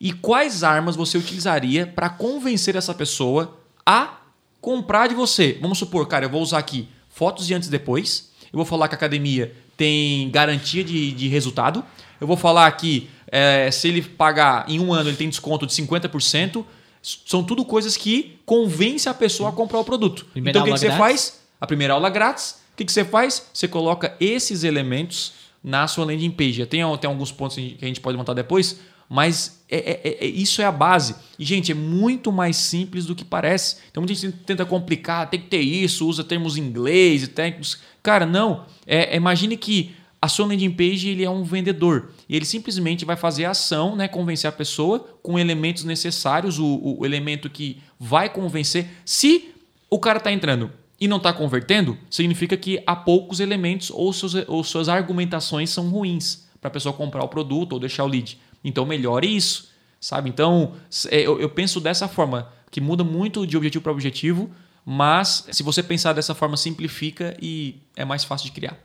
[0.00, 4.18] e quais armas você utilizaria para convencer essa pessoa a
[4.60, 5.58] comprar de você.
[5.60, 8.30] Vamos supor, cara, eu vou usar aqui fotos de antes e depois.
[8.52, 11.84] Eu vou falar que a academia tem garantia de, de resultado.
[12.20, 15.72] Eu vou falar que é, se ele pagar em um ano, ele tem desconto de
[15.72, 16.64] 50%.
[17.02, 20.26] São tudo coisas que convencem a pessoa a comprar o produto.
[20.26, 21.40] Primeira então, o que, que você faz?
[21.60, 22.60] A primeira aula grátis.
[22.72, 23.46] O que, que você faz?
[23.52, 25.32] Você coloca esses elementos
[25.62, 26.64] na sua landing page.
[26.66, 30.62] Tem, tem alguns pontos que a gente pode montar depois, mas é, é- é- isso
[30.62, 31.14] é a base.
[31.38, 33.76] E, gente, é muito mais simples do que parece.
[33.90, 37.78] Então, muita gente tenta complicar, tem que ter isso, usa termos em inglês e técnicos.
[38.02, 38.64] Cara, não.
[38.86, 42.10] É, imagine que a sua landing page ele é um vendedor.
[42.28, 47.06] Ele simplesmente vai fazer a ação, né, convencer a pessoa com elementos necessários, o, o
[47.06, 48.88] elemento que vai convencer.
[49.04, 49.54] Se
[49.88, 54.34] o cara está entrando e não está convertendo, significa que há poucos elementos ou, seus,
[54.46, 58.38] ou suas argumentações são ruins para a pessoa comprar o produto ou deixar o lead.
[58.62, 60.28] Então melhore isso, sabe?
[60.28, 60.74] Então
[61.10, 62.52] é, eu, eu penso dessa forma.
[62.70, 64.50] que muda muito de objetivo para objetivo,
[64.84, 68.78] mas se você pensar dessa forma, simplifica e é mais fácil de criar.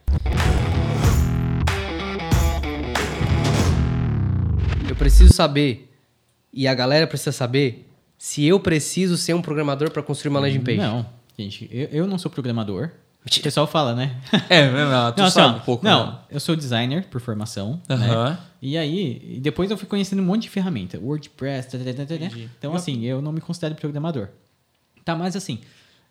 [4.96, 5.94] Eu preciso saber,
[6.54, 7.86] e a galera precisa saber,
[8.18, 10.78] se eu preciso ser um programador para construir uma landing page.
[10.78, 11.06] Não,
[11.38, 12.92] gente, eu, eu não sou programador.
[13.26, 14.16] O pessoal fala, né?
[14.50, 15.84] É, não, tu não, sabe assim, um pouco.
[15.84, 16.20] Não, né?
[16.32, 17.82] eu sou designer por formação.
[17.90, 18.30] Aham.
[18.30, 18.38] Né?
[18.62, 20.98] E aí, e depois eu fui conhecendo um monte de ferramenta.
[20.98, 22.38] WordPress, tá, tá, tá, tá, tá.
[22.58, 24.30] Então, assim, eu não me considero programador.
[25.04, 25.60] Tá, mas assim.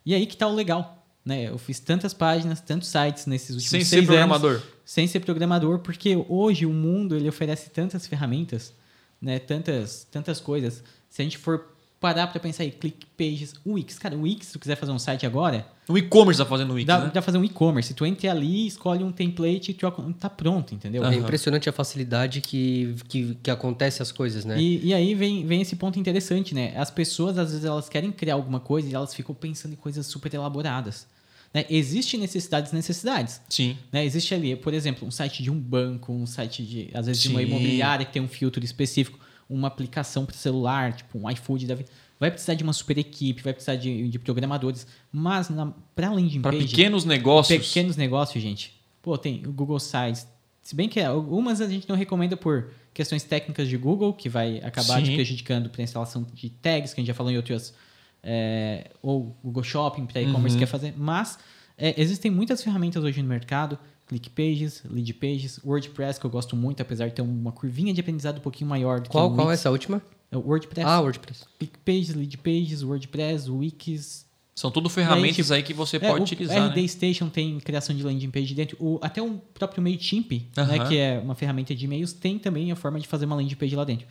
[0.05, 1.04] E aí que tá o legal.
[1.25, 1.49] Né?
[1.49, 4.63] Eu fiz tantas páginas, tantos sites nesses últimos Sem seis ser anos, programador.
[4.85, 8.75] sem ser programador, porque hoje o mundo ele oferece tantas ferramentas,
[9.21, 9.39] né?
[9.39, 10.83] Tantas, tantas coisas.
[11.09, 14.53] Se a gente for parar para pensar aí, click pages, Wix, cara, o Wix, se
[14.53, 17.05] tu quiser fazer um site agora, O e-commerce tá fazendo o Wix, dá, né?
[17.07, 17.95] dá pra fazer um e-commerce.
[17.95, 21.03] Tu entra ali, escolhe um template e troca, tá pronto, entendeu?
[21.03, 24.61] É impressionante a facilidade que, que, que acontece as coisas, né?
[24.61, 26.75] E, e aí vem, vem esse ponto interessante, né?
[26.77, 30.05] As pessoas, às vezes, elas querem criar alguma coisa e elas ficam pensando em coisas
[30.07, 31.07] super elaboradas.
[31.55, 31.65] Né?
[31.71, 33.41] Existem necessidades e necessidades.
[33.49, 33.79] Sim.
[33.93, 34.05] Né?
[34.05, 37.29] Existe ali, por exemplo, um site de um banco, um site de, às vezes, de
[37.29, 37.47] uma Sim.
[37.47, 41.91] imobiliária que tem um filtro específico, uma aplicação para celular, tipo um iFood da vida.
[42.19, 44.87] Vai precisar de uma super equipe, vai precisar de, de programadores.
[45.13, 45.49] Mas
[45.95, 47.67] para landing Para page, pequenos negócios.
[47.69, 48.75] pequenos negócios, gente.
[49.01, 50.27] Pô, tem o Google Sites.
[50.63, 54.59] Se bem que algumas a gente não recomenda por questões técnicas de Google, que vai
[54.59, 55.15] acabar Sim.
[55.15, 57.75] prejudicando para instalação de tags, que a gente já falou em outras.
[58.25, 60.61] É, ou Google Shopping para e-commerce Uhum.
[60.61, 60.95] quer fazer.
[60.97, 61.39] Mas
[61.77, 63.79] é, existem muitas ferramentas hoje no mercado.
[64.07, 68.01] Click Pages, Lead Pages, WordPress, que eu gosto muito, apesar de ter uma curvinha de
[68.01, 70.03] aprendizado um pouquinho maior do Qual, que o qual é essa última?
[70.31, 70.87] É o WordPress.
[70.87, 71.45] Ah, WordPress.
[71.59, 76.01] Click Pages, Lead Pages, WordPress, Wix, São tudo ferramentas aí, tipo, aí que você é,
[76.01, 76.87] pode o utilizar, RD né?
[76.89, 78.77] Station tem criação de landing page dentro.
[78.79, 80.87] O, até o próprio MailChimp, né, Aham.
[80.87, 83.75] que é uma ferramenta de e-mails, tem também a forma de fazer uma landing page
[83.75, 84.07] lá dentro.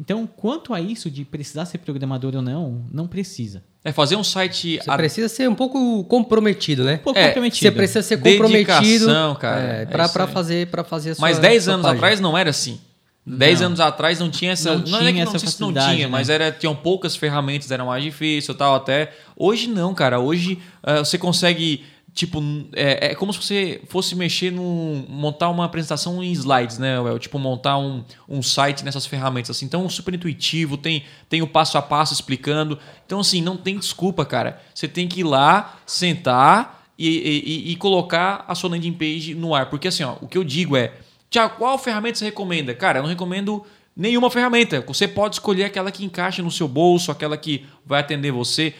[0.00, 3.62] Então, quanto a isso de precisar ser programador ou não, não precisa.
[3.84, 4.78] É fazer um site...
[4.82, 6.94] Você ad- precisa ser um pouco comprometido, né?
[6.94, 7.60] Um pouco É, comprometido.
[7.60, 9.60] Você precisa ser comprometido Dedicação, cara.
[9.60, 10.32] é, É pra, aí.
[10.32, 11.98] fazer, pra fazer a sua Mas 10 sua anos página.
[11.98, 12.80] atrás não era assim.
[13.26, 13.66] 10 Não.
[13.66, 14.70] anos atrás não tinha essa.
[14.74, 16.06] Não Não, é que tinha não, essa não tinha, né?
[16.06, 19.12] mas era, tinham poucas ferramentas, era mais difícil tal, até.
[19.36, 20.18] Hoje não, cara.
[20.18, 21.84] Hoje ah, você consegue.
[22.12, 22.42] Tipo,
[22.72, 25.04] é, é como se você fosse mexer num.
[25.08, 27.18] montar uma apresentação em slides, né, Well?
[27.18, 29.66] Tipo, montar um, um site nessas ferramentas assim.
[29.66, 32.78] Então, super intuitivo, tem, tem o passo a passo explicando.
[33.06, 34.60] Então, assim, não tem desculpa, cara.
[34.74, 39.54] Você tem que ir lá, sentar e, e- e- colocar a sua landing page no
[39.54, 39.70] ar.
[39.70, 40.92] Porque assim, ó, o que eu digo é,
[41.30, 42.74] Tiago, qual ferramenta você recomenda?
[42.74, 43.64] Cara, eu não recomendo
[43.96, 44.80] nenhuma ferramenta.
[44.86, 48.74] Você pode escolher aquela que encaixa no seu bolso, aquela que vai atender você.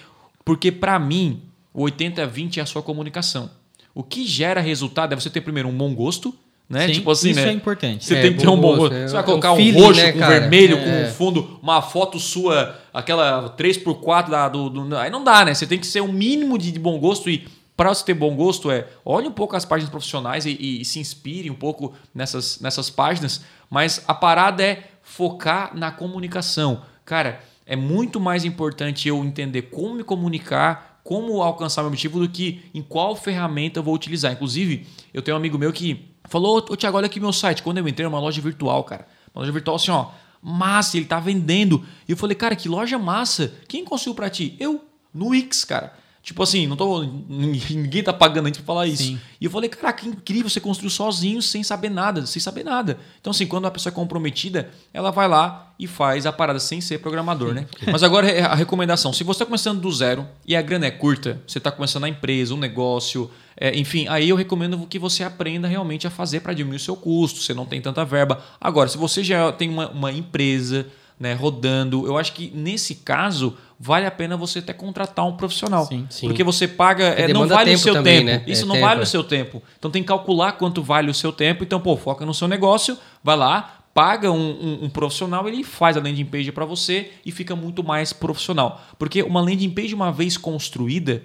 [0.44, 3.50] Porque para mim, o 80-20 é a sua comunicação.
[3.94, 6.34] O que gera resultado é você ter primeiro um bom gosto,
[6.68, 6.86] né?
[6.86, 7.48] Sim, tipo assim, isso né?
[7.48, 8.04] é importante.
[8.04, 9.08] Você É, tem que ter um bom gosto, né?
[9.08, 10.40] Você vai É um colocar um feeling, roxo né, com cara?
[10.40, 10.84] vermelho, É.
[10.84, 15.52] com um fundo, uma foto sua, aquela 3x4 da, do, do- Aí não dá, né?
[15.54, 18.36] Você tem que ser o mínimo de, de bom gosto e para você ter bom
[18.36, 21.92] gosto é olhe um pouco as páginas profissionais e, e- e se inspire um pouco
[22.14, 26.82] nessas, nessas páginas, mas a parada é focar na comunicação.
[27.04, 32.28] Cara, é muito mais importante eu entender como me comunicar, como alcançar meu objetivo do
[32.28, 34.30] que em qual ferramenta eu vou utilizar.
[34.30, 37.64] Inclusive, eu tenho um amigo meu que falou: Ô Tiago, olha aqui meu site.
[37.64, 41.18] Quando eu entrei numa loja virtual, cara, uma loja virtual assim, ó, massa, ele tá
[41.18, 41.84] vendendo.
[42.06, 43.52] E eu falei, cara, que loja massa.
[43.66, 44.54] Quem conseguiu pra ti?
[44.60, 45.92] Eu, no Wix, cara.
[46.22, 47.02] Tipo assim, não tô.
[47.02, 49.04] Ninguém tá pagando a gente pra falar isso.
[49.04, 49.20] Sim.
[49.40, 52.98] E eu falei, cara, que incrível, você construiu sozinho, sem saber nada, sem saber nada.
[53.20, 56.78] Então, assim, quando a pessoa é comprometida, ela vai lá e faz a parada sem
[56.78, 57.66] ser programador, né?
[57.90, 60.90] Mas agora é a recomendação: se você está começando do zero e a grana é
[60.90, 65.24] curta, você está começando a empresa, um negócio, é, enfim, aí eu recomendo que você
[65.24, 68.44] aprenda realmente a fazer para diminuir o seu custo, você não tem tanta verba.
[68.60, 70.86] Agora, se você já tem uma, uma empresa
[71.20, 75.84] né, rodando, eu acho que nesse caso vale a pena você até contratar um profissional.
[75.84, 76.26] Sim, sim.
[76.26, 78.26] Porque você paga, é, não vale o seu também, tempo.
[78.26, 78.44] né?
[78.46, 79.02] Isso É não tempo, vale é.
[79.02, 79.62] o seu tempo.
[79.78, 81.62] Então tem que calcular quanto vale o seu tempo.
[81.62, 85.96] Então, pô, foca no seu negócio, vai lá, paga um, um- um profissional, ele faz
[85.96, 88.80] a landing page para você e fica muito mais profissional.
[88.98, 91.22] Porque uma landing page, uma vez construída,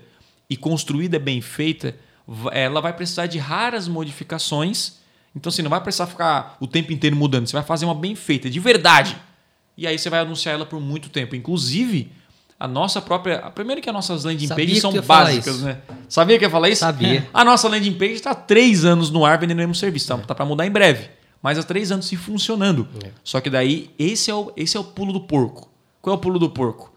[0.50, 1.96] e construída bem feita,
[2.52, 4.94] ela vai precisar de raras modificações.
[5.36, 7.48] Então, assim, não vai precisar ficar o tempo inteiro mudando.
[7.48, 9.16] Você vai fazer uma bem feita, de verdade.
[9.78, 11.36] E aí você vai anunciar ela por muito tempo.
[11.36, 12.12] Inclusive,
[12.60, 13.40] a nossa própria.
[13.52, 15.80] Primeiro que as nossas landing Sabia pages são básicas, né?
[16.08, 16.80] Sabia que ia falar isso?
[16.80, 17.28] Sabia.
[17.34, 20.08] A nossa landing page está há três anos no ar vendendo o mesmo serviço.
[20.08, 21.10] Tá, tá para mudar em breve.
[21.42, 22.88] Mas há três anos se funcionando.
[23.04, 23.10] É.
[23.24, 25.70] Só que daí, esse é, o, esse é o pulo do porco.
[26.02, 26.92] Qual é o pulo do porco?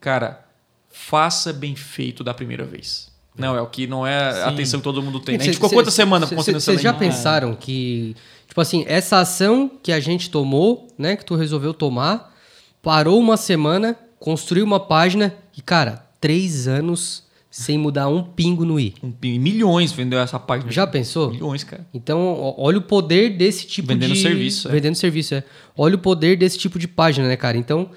[0.00, 0.44] Cara,
[0.90, 3.12] faça bem feito da primeira vez.
[3.36, 5.36] Não, é o que não é a atenção que todo mundo tem.
[5.36, 5.38] né?
[5.38, 8.14] A Cê- gente ficou cê- quantas semanas construindo essa Vocês já pensaram que,
[8.54, 12.32] tipo assim, essa ação que a gente tomou, né, que tu resolveu tomar,
[12.80, 18.78] parou uma semana, construiu uma página e, cara, três anos sem mudar um pingo no
[18.78, 18.94] i.
[19.02, 20.70] Um pi- milhões vendeu essa página.
[20.70, 21.32] Já pensou?
[21.32, 21.84] Milhões, cara.
[21.92, 24.22] Então, olha o poder desse tipo Vendendo de...
[24.22, 24.70] serviço, é.
[24.70, 25.42] Vendendo serviço, é.
[25.76, 27.56] Olha o poder desse tipo de página, né, cara?
[27.58, 27.90] Então,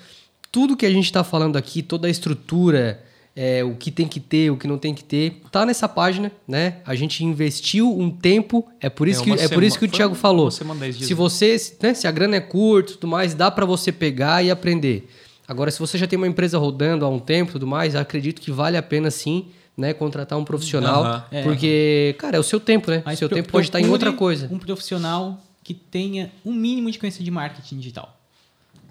[0.51, 3.03] tudo que a gente tá falando aqui, toda a estrutura,
[3.39, 6.31] é, o que tem que ter, o que não tem que ter, tá nessa página,
[6.47, 6.77] né?
[6.83, 9.87] A gente investiu um tempo, é por isso, É, que, é por isso que o
[9.87, 10.49] Thiago falou.
[10.49, 10.97] Se né?
[11.13, 14.49] você, né, se a grana é curta e tudo mais, dá para você pegar e
[14.49, 15.07] aprender.
[15.47, 18.41] Agora, se você já tem uma empresa rodando há um tempo e tudo mais, acredito
[18.41, 19.45] que vale a pena sim,
[19.77, 21.23] né, contratar um profissional.
[21.29, 21.43] É.
[21.43, 23.03] porque, cara, é o seu tempo, né?
[23.05, 24.49] O seu tempo pode estar em outra coisa.
[24.51, 28.17] Um profissional que tenha um mínimo de conhecimento de marketing digital.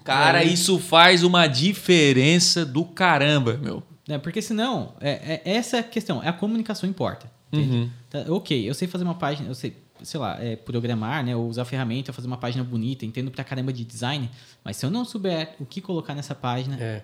[0.05, 0.47] Cara, É.
[0.47, 3.83] isso faz uma diferença do caramba, meu.
[4.07, 4.17] Né?
[4.17, 7.29] Porque senão, é, é essa é a questão, é a comunicação importa.
[7.51, 7.89] Uhum.
[8.09, 11.35] Tá, ok, eu sei fazer uma página, eu sei, sei lá, é, programar, né?
[11.35, 14.29] Ou usar ferramenta, fazer uma página bonita, entendo pra caramba de design,
[14.63, 17.03] mas se eu não souber o que colocar nessa página, É.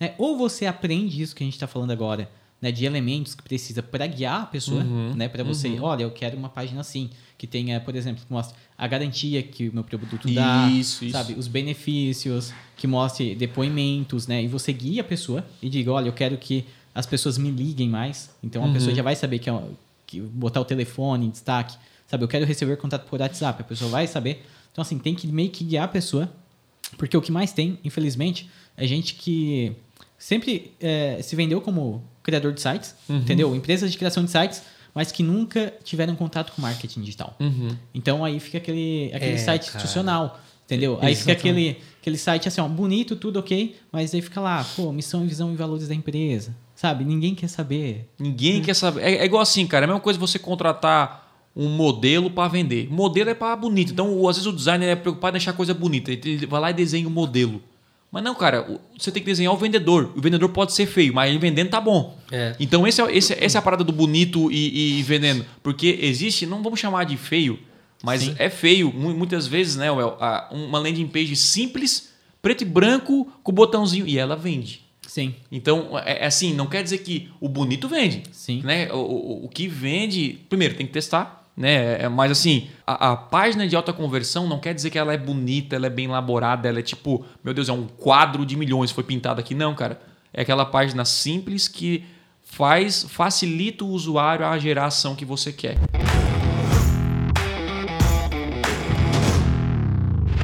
[0.00, 0.14] né?
[0.18, 2.28] Ou você aprende isso que a gente está falando agora,
[2.62, 2.70] né?
[2.72, 5.28] De elementos que precisa para guiar a pessoa, Uhum, né?
[5.28, 8.86] Para você, olha, eu quero uma página assim, que tenha, por exemplo, que mostre a
[8.86, 11.12] garantia que o meu produto dá, Isso, isso.
[11.12, 11.34] sabe?
[11.34, 14.42] Os benefícios, que mostre depoimentos, né?
[14.42, 17.88] E você guia a pessoa e diga, olha, eu quero que as pessoas me liguem
[17.88, 18.30] mais.
[18.42, 18.72] Então a Uhum.
[18.72, 19.62] pessoa já vai saber que, é,
[20.06, 22.22] que botar o telefone em destaque, sabe?
[22.22, 24.44] Eu quero receber contato por WhatsApp, a pessoa vai saber.
[24.70, 26.30] Então assim, tem que meio que guiar a pessoa
[26.98, 29.72] porque o que mais tem, infelizmente, é gente que
[30.18, 33.16] sempre é, se vendeu como criador de sites, Uhum.
[33.18, 33.54] entendeu?
[33.54, 34.62] Empresas de criação de sites,
[34.94, 37.34] mas que nunca tiveram contato com marketing digital.
[37.40, 37.76] Uhum.
[37.94, 39.76] Então aí fica aquele, aquele É, site cara.
[39.78, 40.98] institucional, entendeu?
[41.00, 44.92] Aí fica aquele, aquele site assim, ó, bonito, tudo ok, mas aí fica lá, pô,
[44.92, 47.04] missão, visão e valores da empresa, sabe?
[47.04, 48.08] Ninguém quer saber.
[48.18, 49.02] Ninguém quer saber.
[49.02, 49.84] É, é igual assim, cara.
[49.84, 51.22] É a mesma coisa você contratar
[51.56, 52.88] um modelo para vender.
[52.90, 53.92] Modelo é para bonito.
[53.92, 56.10] Então, o- às vezes o designer é preocupado em deixar a coisa bonita.
[56.10, 57.60] Ele vai lá e desenha o modelo.
[58.12, 60.12] Mas não, cara, você tem que desenhar o vendedor.
[60.14, 62.18] O vendedor pode ser feio, mas ele vendendo tá bom.
[62.30, 62.54] É.
[62.60, 65.46] Então, esse é, esse- essa é a parada do bonito e, e vendendo.
[65.62, 67.58] Porque existe, não vamos chamar de feio,
[68.02, 68.34] mas Sim.
[68.38, 68.92] é feio.
[68.92, 70.18] mu- Muitas vezes, né, Well,
[70.50, 72.10] uma landing page simples,
[72.42, 74.82] preto e branco, com o botãozinho, e ela vende.
[75.06, 78.22] Sim, Então, é é assim, não quer dizer que o bonito vende.
[78.30, 78.60] Sim.
[78.62, 78.90] Né?
[78.92, 81.41] O, o, o que vende, primeiro, tem que testar.
[81.56, 82.02] Né?
[82.02, 85.18] É, Mas assim, a, a página de alta conversão não quer dizer que ela é
[85.18, 88.90] bonita, ela é bem elaborada, ela é tipo, meu Deus, é um quadro de milhões,
[88.90, 89.54] foi pintado aqui.
[89.54, 90.00] Não, cara.
[90.32, 92.04] É aquela página simples que
[92.42, 95.76] faz, facilita o usuário a gerar a ação que você quer.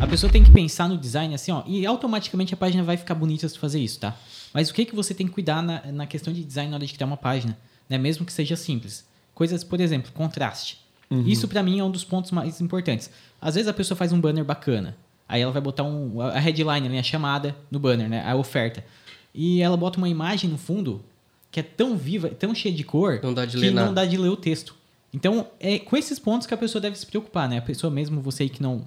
[0.01, 3.15] A pessoa tem que pensar no design assim, ó, e automaticamente a página vai ficar
[3.15, 4.17] bonita se fazer isso, tá?
[4.55, 6.87] Mas o que, que você tem que cuidar na, na questão de design na hora
[6.87, 7.99] de criar uma página, né?
[7.99, 9.07] Mesmo que seja simples.
[9.35, 10.79] Coisas, por exemplo, contraste.
[11.11, 13.11] Isso pra mim é um dos pontos mais importantes.
[13.41, 14.97] Às vezes a pessoa faz um banner bacana,
[15.29, 18.23] aí ela vai botar um, a headline, ali, a chamada no banner, né?
[18.29, 18.85] A oferta.
[19.35, 21.03] E ela bota uma imagem no fundo
[21.51, 23.95] que é tão viva, tão cheia de cor, Não dá de que ler não nada.
[23.95, 24.75] dá de ler o texto.
[25.15, 27.57] Então, é com esses pontos que a pessoa deve se preocupar, né?
[27.59, 28.83] A pessoa mesmo, você aí que não,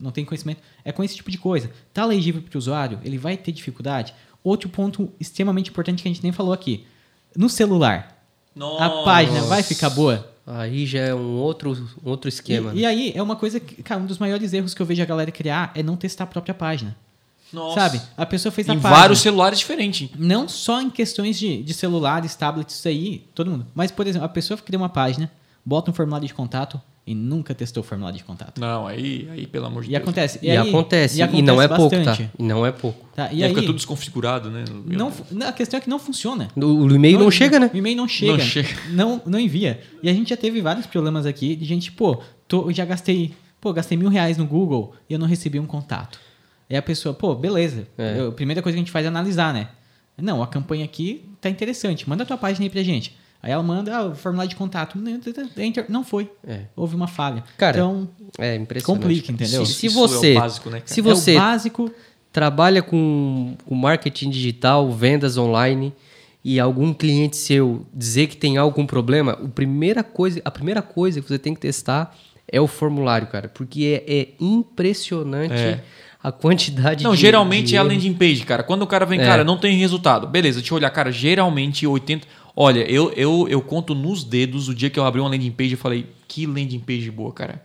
[0.00, 1.70] não tem conhecimento, é com esse tipo de coisa.
[1.92, 2.98] Tá legível para o usuário?
[3.04, 4.14] Ele vai ter dificuldade?
[4.42, 6.86] Outro ponto extremamente importante que a gente nem falou aqui.
[7.36, 8.24] No celular,
[8.78, 10.32] a página vai ficar boa?
[10.46, 11.72] Aí já é um outro,
[12.04, 12.72] um outro esquema.
[12.72, 15.02] E, e aí, é uma coisa que, cara, um dos maiores erros que eu vejo
[15.02, 16.96] a galera criar é não testar a própria página.
[17.52, 17.80] Nossa.
[17.80, 18.00] Sabe?
[18.16, 19.00] A pessoa fez a Em página.
[19.00, 20.08] vários celulares diferentes.
[20.16, 23.66] Não só em questões de, de celulares, tablets, isso aí, todo mundo.
[23.74, 25.30] Mas, por exemplo, a pessoa cria uma página,
[25.64, 28.60] bota um formulário de contato e nunca testou o formulário de contato.
[28.60, 30.02] Não, aí, aí pelo amor de E Deus.
[30.02, 30.38] acontece.
[30.42, 31.96] E, aí- acontece, e e, acontece não é pouco, tá?
[32.04, 32.30] bastante.
[32.36, 33.06] E não é pouco.
[33.14, 34.64] Tá, E E aí fica tudo desconfigurado, né?
[34.86, 36.48] não, não, a questão é que não funciona.
[36.56, 37.70] O, o e-mail não, chega, né?
[37.72, 38.32] O e-mail não chega.
[38.32, 38.68] Não chega.
[38.90, 39.80] Não, não envia.
[40.02, 43.32] E a gente já teve vários problemas aqui de gente, pô, tô, eu já gastei,
[43.60, 46.18] pô, gastei mil reais no Google e eu não recebi um contato.
[46.68, 47.86] Aí a pessoa, pô, beleza.
[47.96, 48.18] É.
[48.18, 49.68] Eu- a primeira coisa que a gente faz é analisar, né?
[50.20, 52.08] Não, a campanha aqui tá interessante.
[52.08, 53.16] Manda a tua página aí pra gente.
[53.46, 54.98] Aí ela manda ah, o formulário de contato.
[55.56, 56.28] Enter, não foi.
[56.44, 56.62] É.
[56.74, 57.44] Houve uma falha.
[57.56, 58.08] Cara, então,
[58.40, 59.00] É impressionante.
[59.02, 59.64] Complica, entendeu?
[59.64, 61.90] Se, se Isso é o você, básico, né, se é você o básico.
[62.32, 65.92] trabalha com, com marketing digital, vendas online
[66.44, 71.20] e algum cliente seu dizer que tem algum problema, a primeira coisa, a primeira coisa
[71.22, 72.16] que você tem que testar
[72.50, 75.80] é o formulário, cara, porque é, é impressionante É.
[76.22, 78.62] a quantidade Não, de geralmente de é a landing page, cara.
[78.62, 79.24] Quando o cara vem, É.
[79.24, 80.26] cara, não tem resultado.
[80.26, 82.26] Beleza, deixa eu olhar, cara, geralmente 80.
[82.58, 85.74] Olha, eu, eu, eu conto nos dedos o dia que eu abri uma landing page
[85.74, 87.62] e falei, que landing page boa, cara.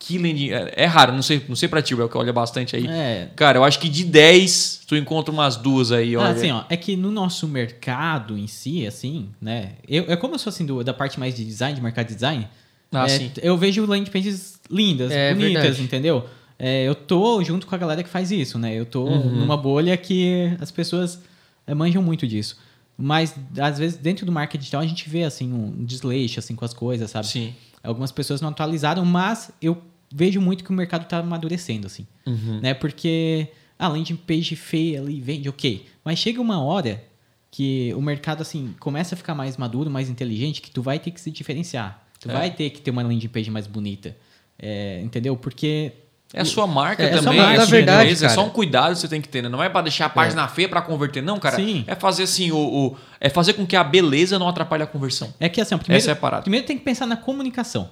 [0.00, 0.50] Que landing.
[0.50, 2.88] É, é raro, não sei, não sei pra ti, Bel, que olha bastante aí.
[2.88, 3.28] É.
[3.36, 6.26] Cara, eu acho que de 10, tu encontra umas duas aí, olha.
[6.26, 9.74] Ah, assim, ó, é que no nosso mercado em si, assim, né?
[9.88, 12.14] Eu, é como eu sou assim do, da parte mais de design, de mercado de
[12.14, 12.48] design.
[12.90, 13.30] Ah, é, sim.
[13.40, 15.82] Eu vejo landing pages lindas, É bonitas, verdade.
[15.84, 16.26] entendeu?
[16.58, 18.74] É, eu tô junto com a galera que faz isso, né?
[18.74, 19.30] Eu tô Uhum.
[19.30, 21.20] numa bolha que as pessoas
[21.64, 22.56] eh, manjam muito disso.
[23.04, 26.64] Mas, às vezes, dentro do marketing digital, a gente vê, assim, um desleixo, assim, com
[26.64, 27.26] as coisas, sabe?
[27.26, 27.52] Sim.
[27.82, 29.82] Algumas pessoas não atualizaram, mas eu
[30.14, 32.06] vejo muito que o mercado está amadurecendo, assim.
[32.24, 32.60] Uhum.
[32.60, 32.74] Né?
[32.74, 35.84] Porque a landing page feia ali vende, ok.
[36.04, 37.02] Mas chega uma hora
[37.50, 41.10] que o mercado, assim, começa a ficar mais maduro, mais inteligente, que tu vai ter
[41.10, 42.06] que se diferenciar.
[42.20, 42.32] Tu É.
[42.32, 44.16] vai ter que ter uma landing page mais bonita.
[44.56, 45.36] É, entendeu?
[45.36, 45.90] Porque
[46.34, 48.28] É a sua marca É, é também, marca, é a na sua verdade, empresa, é
[48.30, 49.48] só um cuidado que você tem que ter, né?
[49.50, 51.56] Não é pra deixar a página feia pra converter, não, cara.
[51.56, 51.84] Sim.
[51.86, 55.32] É fazer assim, o, o- é fazer com que a beleza não atrapalhe a conversão.
[55.38, 56.42] É que assim, primeiro, Essa é a parada.
[56.42, 57.90] primeiro tem que pensar na comunicação.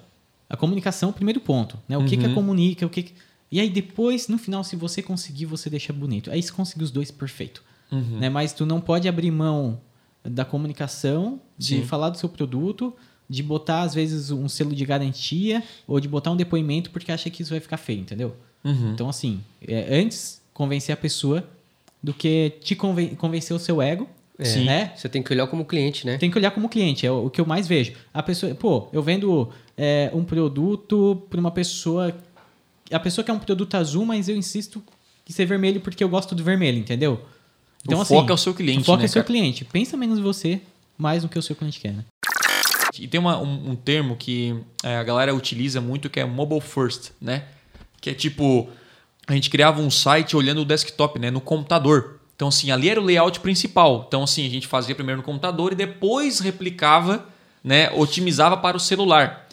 [0.49, 1.79] A comunicação é o primeiro ponto.
[1.89, 1.97] Né?
[1.99, 2.33] O que, que Uhum.
[2.33, 3.15] é comunica, o que, que-
[3.53, 6.31] E aí depois, no final, se você conseguir, você deixa bonito.
[6.31, 7.63] Aí você conseguir os dois perfeito.
[7.93, 8.19] Uhum.
[8.21, 8.29] Né?
[8.31, 9.81] Mas tu não pode abrir mão
[10.25, 11.85] da comunicação, de Sim.
[11.87, 12.95] falar do seu produto,
[13.31, 17.31] de botar, às vezes, um selo de garantia ou de botar um depoimento porque acha
[17.31, 18.35] que isso vai ficar feio, entendeu?
[18.65, 18.91] Uhum.
[18.93, 21.49] Então, assim, é, antes convencer a pessoa
[22.03, 24.09] do que te conven- convencer o seu ego.
[24.43, 24.65] Sim.
[24.65, 24.93] Né?
[24.97, 26.17] Você tem que olhar como cliente, né?
[26.17, 27.93] Tem que olhar como cliente, é o o que eu mais vejo.
[28.13, 32.17] A pessoa, pô, eu vendo é, um produto para uma pessoa.
[32.91, 34.83] A pessoa quer um produto azul, mas eu insisto
[35.27, 37.21] que ser vermelho porque eu gosto do vermelho, entendeu?
[37.87, 39.65] O foco é o seu cliente, O foco né, é o seu cliente.
[39.67, 40.61] Pensa menos em você,
[40.97, 42.05] mais no que o seu cliente quer, né?
[43.01, 46.61] E tem uma- um, um termo que é, a galera utiliza muito que é mobile
[46.61, 47.45] first, né?
[48.01, 48.69] Que é tipo,
[49.27, 51.31] a gente criava um site olhando o desktop, né?
[51.31, 52.21] No computador.
[52.37, 54.05] Então, assim, ali era o layout principal.
[54.09, 57.27] Então, assim, a gente fazia primeiro no computador e depois replicava,
[57.63, 57.91] né?
[57.91, 59.47] Otimizava para o celular.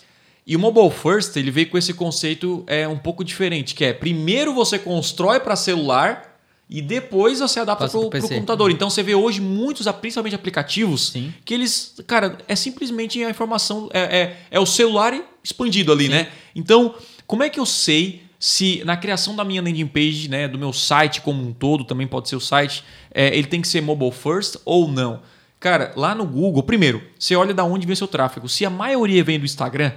[0.46, 3.92] E o mobile first, ele veio com esse conceito é um pouco diferente, que é
[3.92, 6.37] primeiro você constrói para celular
[6.70, 8.72] e depois você adapta para o computador.
[8.72, 11.34] Então você vê hoje muitos, principalmente aplicativos, Sim.
[11.46, 15.14] que eles, cara, é simplesmente a informação, é, é, é o celular
[15.44, 16.28] expandido ali, né?
[16.54, 16.94] Então,
[17.26, 20.74] como é que eu sei se na criação da minha landing page, né, do meu
[20.74, 24.12] site como um todo, também pode ser o site, é, ele tem que ser mobile
[24.12, 25.22] first ou não?
[25.60, 28.48] Cara, lá no Google, primeiro, você olha da onde vem seu tráfego.
[28.48, 29.92] Se a maioria vem do Instagram,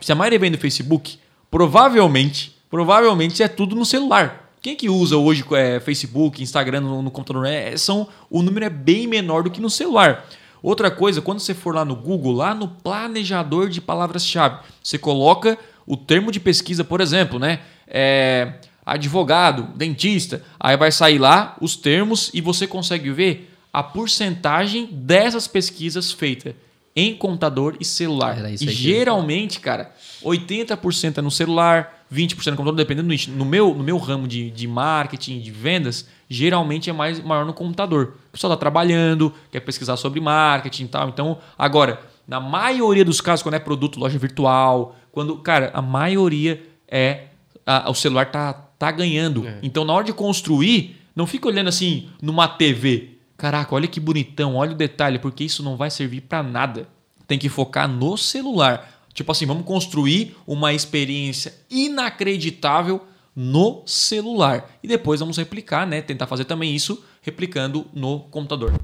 [0.00, 1.18] se a maioria vem do Facebook,
[1.50, 4.45] provavelmente, provavelmente é tudo no celular.
[4.66, 7.46] Quem que usa hoje é, Facebook, Instagram no, no computador?
[7.46, 10.28] É, são, o número é bem menor do que no celular.
[10.60, 15.56] Outra coisa, quando você for lá no Google, lá no planejador de palavras-chave, você coloca
[15.86, 17.60] o termo de pesquisa, por exemplo, né?
[17.86, 18.54] É,
[18.84, 25.46] advogado, dentista, aí vai sair lá os termos e você consegue ver a porcentagem dessas
[25.46, 26.56] pesquisas feitas
[26.96, 28.36] em computador e celular.
[28.50, 29.94] E geralmente, cara,
[30.24, 33.30] 80% é no celular, 20% no computador, dependendo do nicho.
[33.30, 37.52] No meu, no meu ramo de, de marketing, de vendas, geralmente é mais maior no
[37.52, 38.14] computador.
[38.28, 41.08] O pessoal está trabalhando, quer pesquisar sobre marketing e tal.
[41.08, 46.62] Então, agora, na maioria dos casos, quando é produto, loja virtual, quando, cara, a maioria
[46.88, 47.24] é.
[47.64, 49.46] a- o celular tá, tá ganhando.
[49.46, 49.58] É.
[49.62, 53.10] Então, na hora de construir, não fica olhando assim numa TV.
[53.36, 56.88] Caraca, olha que bonitão, olha o detalhe, porque isso não vai servir para nada.
[57.26, 58.95] Tem que focar no celular.
[59.16, 63.00] Tipo assim, vamos construir uma experiência inacreditável
[63.34, 64.78] no celular.
[64.82, 66.02] E depois vamos replicar, né?
[66.02, 68.74] Tentar fazer também isso replicando no computador.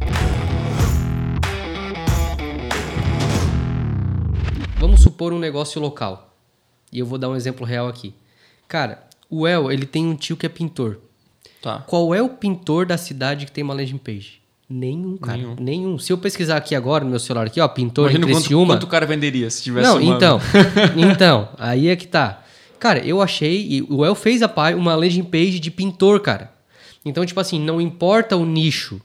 [4.78, 6.34] Vamos supor um negócio local.
[6.90, 8.14] E eu vou dar um exemplo real aqui.
[8.66, 10.98] Cara, o El, ele tem um tio que é pintor.
[11.60, 11.80] Tá.
[11.80, 14.41] Qual é o pintor da cidade que tem uma landing page?
[14.68, 15.36] Nenhum, cara.
[15.36, 15.56] Nenhum.
[15.58, 15.98] Nenhum.
[15.98, 18.74] Se eu pesquisar aqui agora no meu celular aqui, ó, pintor Imagina em quanto, Criciúma...
[18.74, 20.40] quanto o cara venderia se tivesse Não, então.
[20.96, 22.42] então, aí é que tá.
[22.78, 23.66] Cara, eu achei.
[23.68, 26.50] e O El fez a uma landing page de pintor, cara.
[27.04, 29.00] Então, tipo assim, não importa o nicho.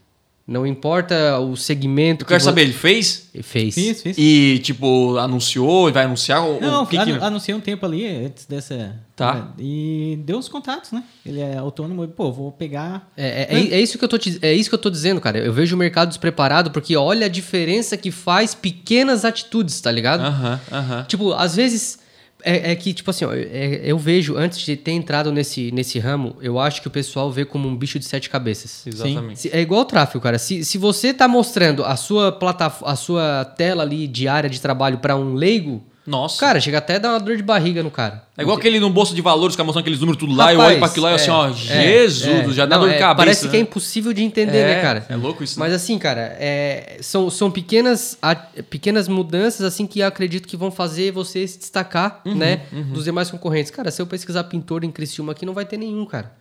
[0.47, 2.23] Não importa o segmento.
[2.23, 3.27] Eu quero vo- saber, ele fez?
[3.33, 3.75] Ele fez.
[3.75, 4.15] Fiz, fiz.
[4.17, 6.39] E, tipo, anunciou, vai anunciar?
[6.61, 7.23] Não, o que anu- que...
[7.25, 8.95] anunciei um tempo ali antes dessa.
[9.13, 9.33] Tá.
[9.33, 11.03] né, E deu os contatos, né?
[11.25, 13.11] Ele é autônomo e, pô, vou pegar.
[13.17, 15.37] É, é, é isso que eu tô te- é isso que eu tô dizendo, cara.
[15.37, 20.21] Eu vejo o mercado despreparado porque olha a diferença que faz pequenas atitudes, tá ligado?
[20.21, 21.03] Aham, aham.
[21.09, 21.99] Tipo, às vezes
[22.43, 25.97] é, é que, tipo assim, ó, é- eu vejo, antes de ter entrado nesse, nesse
[25.99, 28.85] ramo, eu acho que o pessoal vê como um bicho de sete cabeças.
[28.85, 29.39] Exatamente.
[29.39, 30.37] Se- É igual o tráfego, cara.
[30.37, 34.61] Se, se você tá mostrando a sua plataforma, a sua tela ali de área de
[34.61, 36.39] trabalho pra um leigo, Nossa.
[36.39, 38.23] cara, chega até a dar uma dor de barriga no cara.
[38.37, 40.71] é igual aquele no bolso de valores, ficar mostrando aqueles números tudo lá, eu Rapaz,
[40.71, 42.53] olho pra aquilo lá e é, assim, ó, é, Jesus, é.
[42.53, 43.15] já dá Não, dor de é, cabeça.
[43.17, 43.63] Parece que é né?
[43.63, 45.05] impossível de entender, É, né, cara?
[45.09, 49.99] é louco isso, Mas assim, cara, é, são, são pequenas, a- pequenas mudanças assim que
[49.99, 52.61] eu acredito que vão fazer você se destacar, Uhum, né,
[52.93, 53.69] dos demais concorrentes.
[53.71, 56.31] Cara, se eu pesquisar pintor em Criciúma aqui, não vai ter nenhum, cara.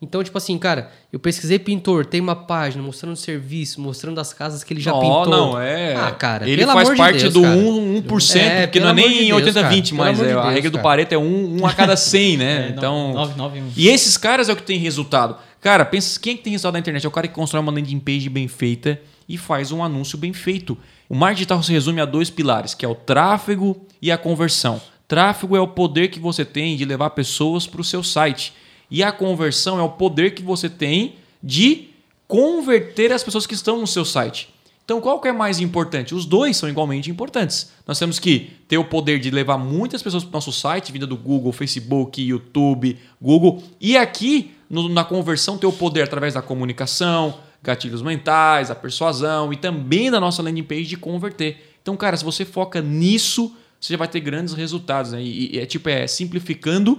[0.00, 4.32] Então, tipo assim, cara, eu pesquisei pintor, tem uma página mostrando o serviço, mostrando as
[4.32, 5.26] casas que ele já Não, pintou.
[5.26, 5.96] não, é.
[5.96, 7.56] Ah, cara, ele faz amor de parte Deus, do cara.
[7.56, 9.74] 1%, 1% É, porque não é de nem Deus, 80, cara.
[9.74, 10.82] 20, Pelo mas amor de é, a Deus, regra do cara.
[10.84, 12.66] Pareto é um, um a cada 100, né?
[12.68, 13.72] É, então, 9, 9, 1.
[13.76, 15.36] E esses caras é o que tem resultado.
[15.60, 17.04] Cara, pensa, quem é que tem resultado na internet?
[17.04, 20.32] É o cara que constrói uma landing page bem feita e faz um anúncio bem
[20.32, 20.78] feito.
[21.08, 24.80] O marketing digital se resume a dois pilares, que é o tráfego e a conversão.
[25.08, 28.52] Tráfego é o poder que você tem de levar pessoas para o seu site.
[28.90, 31.88] E a conversão é o poder que você tem de
[32.26, 34.48] converter as pessoas que estão no seu site.
[34.84, 36.14] Então, qual que é mais importante?
[36.14, 37.70] Os dois são igualmente importantes.
[37.86, 41.06] Nós temos que ter o poder de levar muitas pessoas para o nosso site, vinda
[41.06, 43.62] do Google, Facebook, YouTube, Google.
[43.78, 49.52] E aqui, no- na conversão, ter o poder através da comunicação, gatilhos mentais, a persuasão
[49.52, 51.74] e também da nossa landing page de converter.
[51.82, 55.12] Então, cara, se você foca nisso, você já vai ter grandes resultados.
[55.12, 55.22] Né?
[55.22, 56.98] E, e é tipo, é simplificando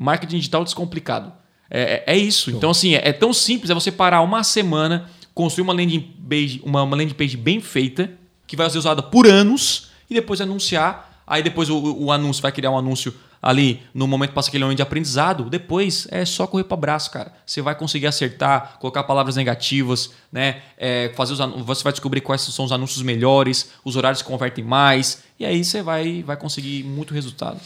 [0.00, 1.32] marketing digital descomplicado.
[1.70, 2.50] É, é- é isso.
[2.50, 6.60] Então, assim, é, é tão simples, é você parar uma semana, construir uma landing page,
[6.64, 8.10] uma, uma landing page bem feita,
[8.46, 11.22] que vai ser usada por anos, e depois anunciar.
[11.26, 14.64] Aí depois o, o anúncio vai criar um anúncio ali no momento que passa aquele
[14.64, 15.44] momento de aprendizado.
[15.48, 17.32] Depois é só correr para braço, cara.
[17.46, 20.62] Você vai conseguir acertar, colocar palavras negativas, né?
[20.76, 24.28] É, fazer os, anu- você vai descobrir quais são os anúncios melhores, os horários que
[24.28, 27.60] convertem mais, e aí você vai, vai conseguir muito resultado.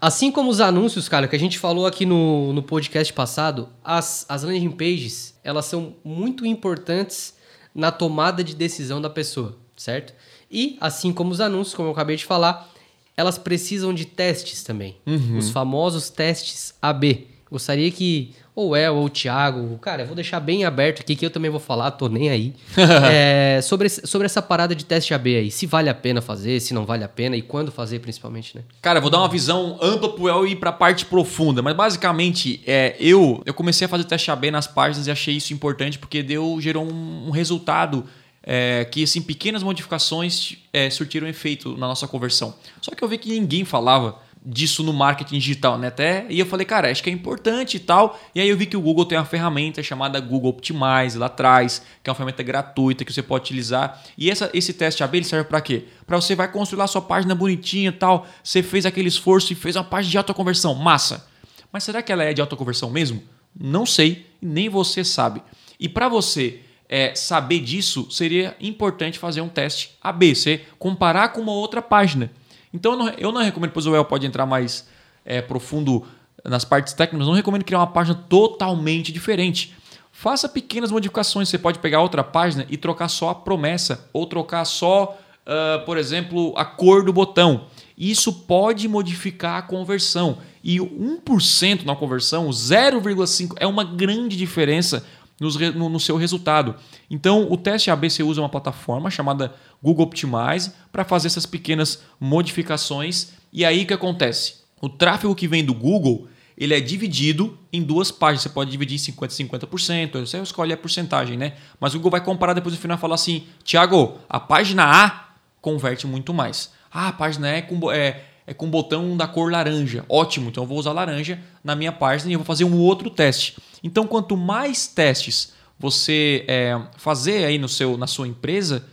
[0.00, 4.24] Assim como os anúncios, cara, que a gente falou aqui no, no podcast passado, as,
[4.28, 7.34] as landing pages, elas são muito importantes
[7.74, 10.14] na tomada de decisão da pessoa, certo?
[10.50, 12.72] E, assim como os anúncios, como eu acabei de falar,
[13.16, 14.96] elas precisam de testes também.
[15.38, 17.28] Os famosos testes AB.
[17.50, 21.24] Gostaria que ou El ou o Thiago, cara, eu vou deixar bem aberto aqui que
[21.24, 22.54] eu também vou falar, tô nem aí.
[23.12, 26.74] É, sobre, sobre essa parada de teste AB aí, se vale a pena fazer, se
[26.74, 28.62] não vale a pena e quando fazer principalmente, né?
[28.82, 31.74] Cara, eu vou dar uma visão ampla pro El e ir pra parte profunda, mas
[31.74, 35.98] basicamente, é, eu eu comecei a fazer teste AB nas páginas e achei isso importante
[35.98, 38.04] porque deu gerou um, um resultado
[38.42, 42.54] é, que assim pequenas modificações é, surtiram efeito na nossa conversão.
[42.80, 45.88] Só que eu vi que ninguém falava disso no marketing digital, né?
[45.88, 48.18] Até e eu falei, cara, acho que é importante e tal.
[48.34, 51.82] E aí eu vi que o Google tem uma ferramenta chamada Google Optimize lá atrás,
[52.02, 54.02] que é uma ferramenta gratuita que você pode utilizar.
[54.16, 55.84] E essa, esse teste AB serve para quê?
[56.06, 58.26] Para você vai construir lá sua página bonitinha e tal.
[58.42, 61.28] Você fez aquele esforço e fez uma página de alta conversão, massa.
[61.70, 63.22] Mas será que ela é de alta conversão mesmo?
[63.58, 65.42] Não sei, nem você sabe.
[65.78, 71.40] E para você é, saber disso, seria importante fazer um teste AB, você comparar com
[71.40, 72.30] uma outra página.
[72.72, 74.88] Então eu não, eu não recomendo, pois o El pode entrar mais
[75.24, 76.04] é, profundo
[76.44, 79.74] nas partes técnicas, não recomendo criar uma página totalmente diferente.
[80.12, 81.48] Faça pequenas modificações.
[81.48, 85.96] Você pode pegar outra página e trocar só a promessa, ou trocar só, ah, por
[85.96, 87.66] exemplo, a cor do botão.
[87.96, 90.38] Isso pode modificar a conversão.
[90.62, 95.04] E o 1% na conversão, o 0,5%, é uma grande diferença
[95.40, 96.76] nos no, no seu resultado.
[97.10, 102.02] Então, o teste AB você usa uma plataforma chamada Google Optimize para fazer essas pequenas
[102.20, 103.32] modificações.
[103.52, 104.60] E aí o que acontece?
[104.80, 106.28] O tráfego que vem do Google
[106.60, 108.42] ele é dividido em duas páginas.
[108.42, 111.54] Você pode dividir em 50% e 50%, você escolhe a porcentagem, né?
[111.80, 115.30] Mas o Google vai comparar depois no final e falar assim: Tiago, a página A
[115.62, 116.70] converte muito mais.
[116.92, 117.64] Ah, a página E
[117.94, 120.04] é é, com botão da cor laranja.
[120.08, 123.08] Ótimo, então eu vou usar laranja na minha página e eu vou fazer um outro
[123.08, 123.56] teste.
[123.80, 128.84] Então, quanto mais testes você é, fazer aí no seu, na sua empresa,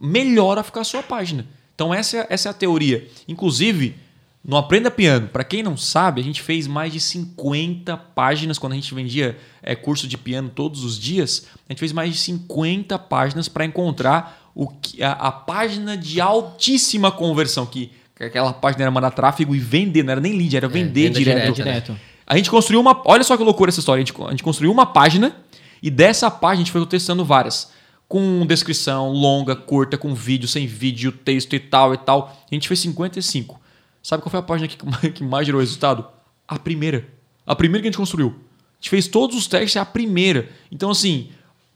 [0.00, 1.46] melhor ficar a sua página.
[1.74, 3.06] Então, essa é, essa é a teoria.
[3.28, 3.94] Inclusive,
[4.42, 8.72] no Aprenda Piano, para quem não sabe, a gente fez mais de 50 páginas quando
[8.72, 11.46] a gente vendia é, curso de piano todos os dias.
[11.68, 16.22] A gente fez mais de 50 páginas para encontrar o que, a, a página de
[16.22, 20.68] altíssima conversão, que aquela página era mandar tráfego e vender, não era nem lead, era
[20.68, 21.36] vender venda direto.
[21.36, 22.00] direta, Direto.
[22.26, 23.02] A gente construiu uma.
[23.04, 24.02] Olha só que loucura essa história.
[24.02, 25.36] A gente, a gente construiu uma página
[25.82, 27.72] e dessa página a gente foi testando várias.
[28.08, 32.34] Com descrição longa, curta, com vídeo, sem vídeo, texto e tal e tal.
[32.50, 33.60] A gente fez 55.
[34.02, 34.76] Sabe qual foi a página que,
[35.10, 36.06] que mais gerou resultado?
[36.46, 37.08] A primeira.
[37.46, 38.28] A primeira que a gente construiu.
[38.28, 40.48] A gente fez todos os testes, é a primeira.
[40.70, 41.30] Então, assim,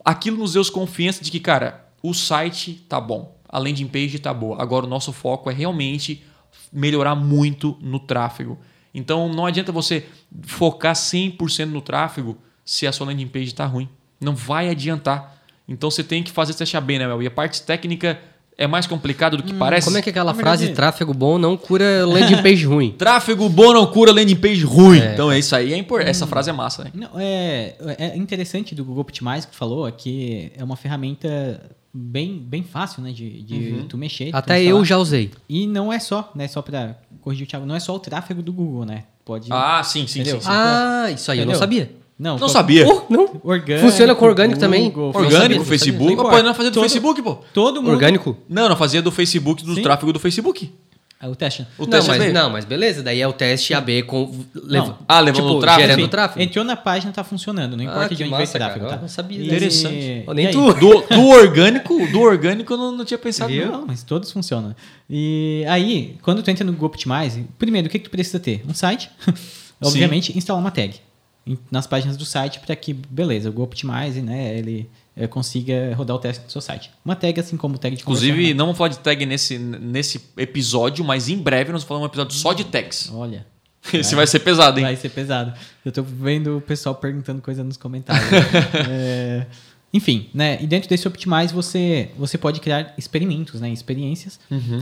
[0.04, 3.36] aquilo nos deu confiança de que, cara, o site tá bom.
[3.48, 4.60] A landing page tá boa.
[4.60, 6.22] Agora o nosso foco é realmente
[6.72, 8.58] melhorar muito no tráfego.
[8.94, 10.06] Então não adianta você
[10.42, 13.88] focar 100% no tráfego se a sua landing page está ruim.
[14.20, 15.38] Não vai adiantar.
[15.68, 17.22] Então você tem que fazer esse teste AB, né, Mel?
[17.22, 18.18] E a parte técnica
[18.56, 19.86] é mais complicada do que parece.
[19.86, 22.90] Como é que é aquela frase tráfego bom não cura landing page ruim?
[22.90, 24.98] Tráfego bom não cura landing page ruim.
[24.98, 25.72] Então é isso aí.
[25.72, 26.00] É impor...
[26.00, 26.90] Essa frase é massa, né?
[26.92, 32.38] Não, é, é interessante do Google Optimize que falou é que é uma ferramenta bem,
[32.38, 34.30] bem fácil né, de, de tu mexer.
[34.30, 34.80] tu Até instalar.
[34.80, 35.30] eu já usei.
[35.48, 36.46] E não é só, né?
[36.48, 39.04] Só pra corrigir o Thiago, não é só o tráfego do Google, né?
[39.24, 39.48] Pode.
[39.52, 40.40] Ah, sim, sim, Entendeu?
[40.40, 40.46] sim.
[40.46, 40.52] sim.
[40.52, 41.58] Ah, isso aí eu não Entendeu?
[41.58, 41.98] sabia.
[42.18, 42.84] Não, Não sabia.
[43.08, 43.40] Não.
[43.44, 43.86] Orgânico.
[43.88, 44.90] Funciona com orgânico também?
[44.90, 46.16] Google, Orgânico, Facebook.
[46.16, 47.36] Pô, Não fazer do Todo- Facebook, pô.
[47.54, 47.92] Todo mundo.
[47.92, 48.36] Orgânico?
[48.48, 49.82] Não, não fazia do Facebook, do Sim.
[49.82, 50.68] tráfego do Facebook.
[51.20, 51.66] É o teste.
[51.76, 52.32] O não, teste mas, AB.
[52.32, 53.02] não, mas beleza.
[53.02, 54.44] Daí é o teste AB com...
[54.54, 55.82] Leva, Ah, levando o tráfego?
[55.82, 56.40] Gerando Enfim, tráfego.
[56.42, 57.76] Entrou na página, tá funcionando.
[57.76, 58.90] Não importa Ah, de onde vai esse massa, tráfego, cara.
[58.90, 58.96] tá?
[58.98, 59.44] Eu não sabia.
[59.44, 59.96] Interessante.
[59.96, 60.52] E nem aí?
[60.52, 60.72] tu.
[60.74, 63.50] Do, do orgânico, do orgânico eu não, não tinha pensado.
[63.52, 63.66] Viu?
[63.66, 63.84] Não.
[63.84, 64.76] Mas todos funcionam.
[65.10, 68.62] E aí, quando tu entra no Google Optimize, primeiro, o que, que tu precisa ter?
[68.68, 69.10] Um site.
[69.82, 70.94] Obviamente, instalar uma tag
[71.70, 74.88] nas páginas do site para que, beleza, o Google Optimize, né, ele
[75.26, 76.90] consiga rodar o teste no seu site.
[77.04, 80.22] Uma tag, assim como tag de Inclusive, conversão, não vamos falar de tag nesse, nesse
[80.36, 83.10] episódio, mas em breve nós vamos falar um episódio só de tags.
[83.12, 83.44] Olha,
[83.92, 84.84] Esse vai ser pesado, hein?
[84.84, 85.52] vai ser pesado.
[85.84, 88.28] Eu tô vendo o pessoal perguntando coisa nos comentários.
[88.90, 89.46] É,
[89.92, 90.58] enfim, né?
[90.60, 93.70] E dentro desse Optimize você, você pode criar experimentos, né?
[93.70, 94.38] Experiências.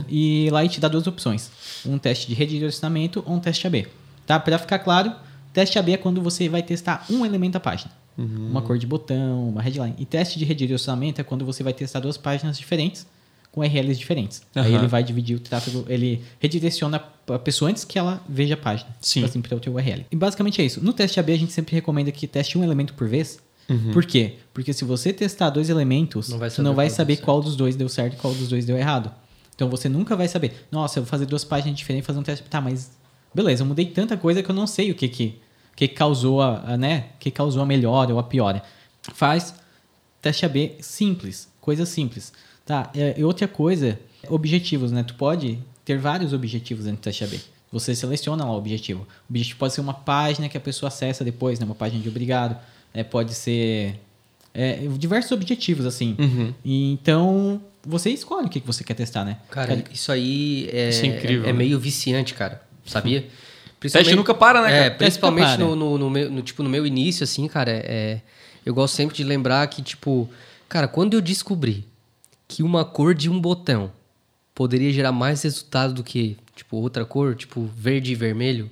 [0.09, 1.49] E lá ele te dá duas opções:
[1.85, 3.87] um teste de redirecionamento ou um teste AB.
[4.25, 4.39] Tá?
[4.39, 5.13] Para ficar claro,
[5.53, 7.91] teste AB é quando você vai testar um elemento da página.
[8.17, 9.93] Uma cor de botão, uma headline.
[9.97, 13.05] E teste de redirecionamento é quando você vai testar duas páginas diferentes
[13.51, 14.41] com URLs diferentes.
[14.55, 14.79] Aí Aham.
[14.79, 18.89] ele vai dividir o tráfego, ele redireciona a pessoa antes que ela veja a página.
[19.01, 19.23] Sim.
[19.23, 20.05] Assim, para o teu URL.
[20.11, 20.83] E basicamente é isso.
[20.83, 23.39] No teste AB a gente sempre recomenda que teste um elemento por vez.
[23.69, 23.91] Uhum.
[23.91, 24.35] Por quê?
[24.53, 27.41] Porque se você testar dois elementos, Não vai você não saber vai qual saber qual
[27.41, 29.11] dos dois deu certo e qual dos dois deu errado.
[29.55, 30.67] Então você nunca vai saber.
[30.71, 32.45] Nossa, eu vou fazer duas páginas diferentes e fazer um teste.
[32.47, 32.91] Tá, mas
[33.33, 35.39] beleza, eu mudei tanta coisa que eu não sei o que que,
[35.77, 37.05] que causou a, a, né?
[37.19, 38.63] que causou a melhora ou a piora.
[39.13, 39.53] Faz
[40.19, 42.33] teste AB simples, coisa simples.
[42.65, 42.91] Tá?
[42.95, 43.97] É, e outra coisa,
[44.27, 45.03] objetivos, né?
[45.03, 47.39] Tu pode ter vários objetivos dentro do teste AB.
[47.71, 49.01] Você seleciona lá o objetivo.
[49.01, 51.65] O objetivo pode ser uma página que a pessoa acessa depois, né?
[51.65, 52.57] Uma página de obrigado.
[52.91, 53.99] É, pode ser
[54.55, 56.15] é, diversos objetivos, assim.
[56.17, 56.53] Uhum.
[56.65, 59.37] E, então, você escolhe o que que você quer testar, né?
[59.51, 61.53] Cara, isso aí é, Isso é incrível, é né?
[61.53, 62.63] meio viciante, cara.
[62.83, 63.27] Sabia?
[63.79, 64.95] Teste nunca para, né, É, cara?
[64.95, 68.21] principalmente Teste nunca no, no, no meu, no, tipo, no meu início, assim, cara, é,
[68.65, 70.29] eu gosto sempre de lembrar que, tipo,
[70.67, 71.85] cara, quando eu descobri
[72.47, 73.91] que uma cor de um botão
[74.55, 78.69] poderia gerar mais resultado do que, tipo, outra cor, tipo, verde e vermelho,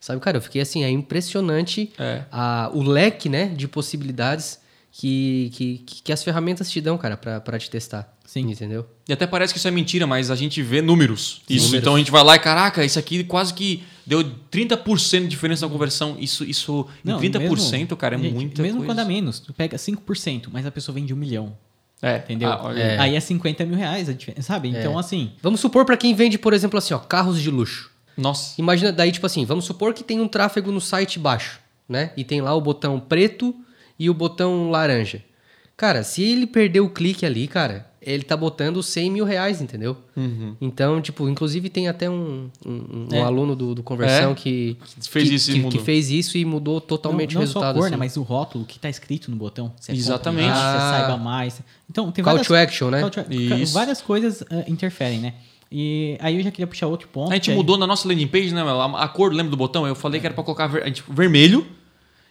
[0.00, 2.22] sabe, cara, eu fiquei assim, é impressionante É.
[2.32, 4.58] a, o leque, né, de possibilidades
[4.90, 8.12] que, que, que as ferramentas te dão, cara, pra, pra te testar.
[8.24, 8.50] Sim.
[8.50, 8.86] Entendeu?
[9.08, 11.40] E até parece que isso é mentira, mas a gente vê números.
[11.48, 11.66] Isso.
[11.66, 11.80] Números.
[11.82, 15.66] Então a gente vai lá e, caraca, isso aqui quase que deu 30% de diferença
[15.66, 16.16] na conversão.
[16.18, 18.92] Isso, isso em 30%, mesmo- cara, é gente, muita Mesmo coisa.
[18.94, 21.56] quando é menos, tu pega 5%, mas a pessoa vende um milhão.
[22.00, 22.48] É, Entendeu?
[22.50, 22.72] Ah.
[22.76, 22.98] É.
[22.98, 24.74] Aí é 50 mil reais a diferença, sabe?
[24.74, 24.78] É.
[24.80, 27.90] Então, assim, Vamos supor pra quem vende, por exemplo, assim, ó, carros de luxo.
[28.16, 28.54] Nossa.
[28.58, 32.12] Imagina daí, tipo assim, vamos supor que tem um tráfego no site baixo, né?
[32.16, 33.54] E tem lá o botão preto
[33.98, 35.22] e o botão laranja.
[35.76, 39.96] Cara, se ele perder o clique ali, cara, ele tá botando 100 mil reais, entendeu?
[40.60, 43.22] Então, tipo, inclusive tem até um, um, um É.
[43.22, 44.34] aluno do, do Conversão É?
[44.34, 44.76] que,
[45.08, 45.78] Fez que, isso e que, mudou.
[45.78, 47.74] que fez isso e mudou totalmente não, o não só a resultado.
[47.76, 47.90] cor, assim.
[47.92, 47.96] né?
[47.96, 49.72] Mas o rótulo que tá escrito no botão.
[49.80, 50.48] Se é Exatamente.
[50.48, 50.98] é Ah.
[51.00, 51.60] saiba mais.
[51.90, 52.46] Então, tem Call várias...
[52.46, 53.08] to action, né?
[53.08, 53.74] To- Isso.
[53.74, 55.34] Várias coisas ah, interferem, né?
[55.70, 57.30] E aí eu já queria puxar outro ponto.
[57.30, 58.62] A gente aí- mudou na nossa landing page, né?
[58.62, 59.86] A, a cor, lembra do botão?
[59.86, 61.66] Eu falei que era pra colocar ver- a gente- vermelho.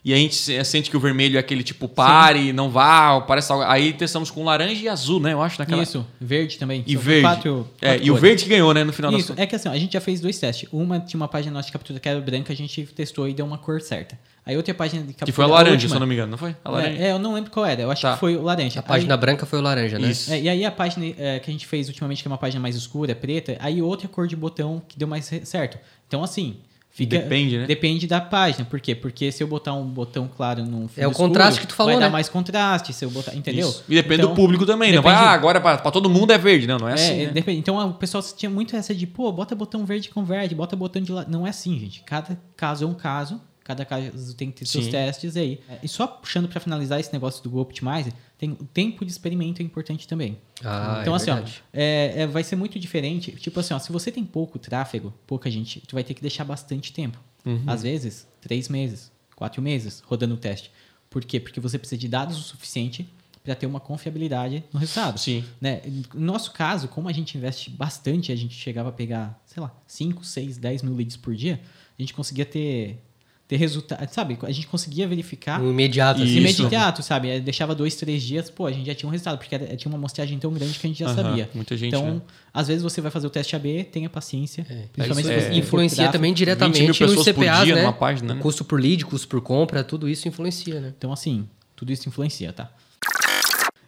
[0.07, 3.51] E a gente se- sente que o vermelho é aquele tipo pare, não vá, parece
[3.51, 3.65] algo.
[3.65, 5.33] Aí testamos com laranja e azul, né?
[5.33, 5.83] Eu acho naquela.
[5.83, 6.81] Isso, verde também.
[6.87, 7.21] E São verde.
[7.23, 8.85] Quatro, é, quatro e o verde que ganhou, né?
[8.85, 10.69] No final Isso, das é que assim, a gente já fez dois testes.
[10.71, 13.45] Uma tinha uma página nossa de captura que era branca, a gente testou e deu
[13.45, 14.17] uma cor certa.
[14.45, 15.25] Aí outra página de captura.
[15.25, 16.55] Que foi a laranja, última- se eu não me engano, não foi?
[16.63, 16.97] A laranja.
[17.03, 18.13] É, é, eu não lembro qual era, eu acho Tá.
[18.13, 18.79] que foi o laranja.
[18.79, 20.09] A página Aí- branca foi o laranja, né?
[20.09, 20.31] Isso.
[20.31, 22.61] é, e aí a página é, que a gente fez ultimamente, que é uma página
[22.61, 25.77] mais escura, preta, aí outra cor de botão que deu mais certo.
[26.07, 26.55] Então, assim,
[26.97, 27.19] fica.
[27.19, 27.65] Depende, né?
[27.67, 28.65] Depende da página.
[28.65, 28.95] Por quê?
[28.95, 31.93] Porque se eu botar um botão claro num fundo É o contraste que tu falou,
[31.93, 32.07] vai né?
[32.07, 33.35] dar mais contraste, se eu botar.
[33.35, 33.69] Entendeu?
[33.69, 33.83] Isso.
[33.87, 34.91] E depende Então, do público também.
[34.93, 36.65] Não vai, depende- ah, agora pra, pra todo mundo é verde.
[36.65, 37.25] Não, não é, É, assim.
[37.27, 37.31] né?
[37.31, 37.59] depende.
[37.59, 41.01] Então o pessoal tinha muito essa de, pô, bota botão verde com verde, bota botão
[41.01, 41.31] de lado.
[41.31, 42.01] Não é assim, gente.
[42.03, 44.91] Cada caso é um caso, cada caso tem que ter seus Sim.
[44.91, 45.59] testes aí.
[45.67, 49.11] É, E só puxando pra finalizar esse negócio do Google Optimize, tem o tempo de
[49.11, 50.37] experimento é importante também.
[50.63, 51.43] Ah, então, é assim, ó,
[51.73, 53.33] é, é, vai ser muito diferente.
[53.33, 56.45] Tipo assim, ó, se você tem pouco tráfego, pouca gente, tu vai ter que deixar
[56.45, 57.19] bastante tempo.
[57.45, 57.61] Uhum.
[57.67, 60.71] Às vezes, três meses, quatro meses rodando o teste.
[61.09, 61.37] Por quê?
[61.37, 63.05] Porque você precisa de dados o suficiente
[63.43, 65.19] para ter uma confiabilidade no resultado.
[65.19, 65.43] Sim.
[65.59, 65.81] Né?
[66.13, 69.75] No nosso caso, como a gente investe bastante, a gente chegava a pegar, sei lá,
[69.85, 71.59] 5, 6, 10 mil leads por dia,
[71.97, 73.01] a gente conseguia ter,
[73.47, 74.37] ter resultado, sabe?
[74.43, 76.35] A gente conseguia verificar No imediato, assim.
[76.37, 77.31] Imediato, sabe?
[77.31, 79.89] Aí Deixava dois, três dias, pô, a gente já tinha um resultado, porque era- tinha
[79.89, 81.49] uma amostragem tão grande que a gente já sabia.
[81.53, 82.21] muita gente, Então, né?
[82.53, 84.65] às vezes você vai fazer o teste AB, tenha paciência.
[84.91, 86.11] Principalmente É você tem pouco Influencia tráfego.
[86.13, 87.81] também 20 diretamente nos CPAs, dia né?
[87.83, 88.41] numa página, né?
[88.41, 90.93] Custo por lead, custo por compra, tudo isso influencia, né?
[90.97, 92.69] Então, assim, tudo isso influencia, tá?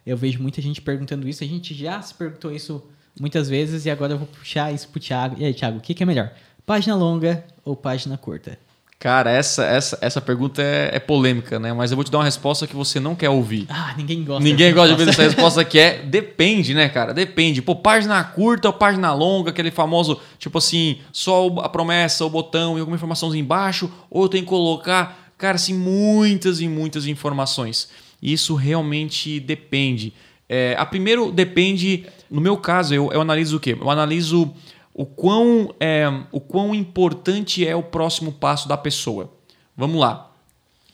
[0.06, 1.44] Eu vejo muita gente perguntando isso.
[1.44, 2.82] A gente já se perguntou isso
[3.20, 5.36] muitas vezes e agora eu vou puxar isso pro Thiago.
[5.38, 6.32] E aí, Thiago, o que, que é melhor?
[6.64, 8.58] Página longa ou página curta?
[9.00, 11.72] Cara, essa, essa, essa pergunta é, é polêmica, né?
[11.72, 13.64] Mas eu vou te dar uma resposta que você não quer ouvir.
[13.70, 14.44] Ah, ninguém gosta.
[14.44, 15.22] Ninguém gosta de resposta.
[15.22, 17.14] essa resposta que é depende, né, cara?
[17.14, 17.62] Depende.
[17.62, 22.76] Pô, página curta ou página longa, aquele famoso, tipo assim, só a promessa, o botão
[22.76, 27.88] e alguma informaçãozinha embaixo, ou eu tenho que colocar, cara, assim, muitas e muitas informações.
[28.22, 30.12] Isso realmente depende.
[30.46, 33.74] É, a primeiro depende, no meu caso, eu, eu analiso o quê?
[33.80, 34.52] Eu analiso
[35.00, 39.32] o quão, é, o quão importante é o próximo passo da pessoa.
[39.74, 40.30] Vamos lá.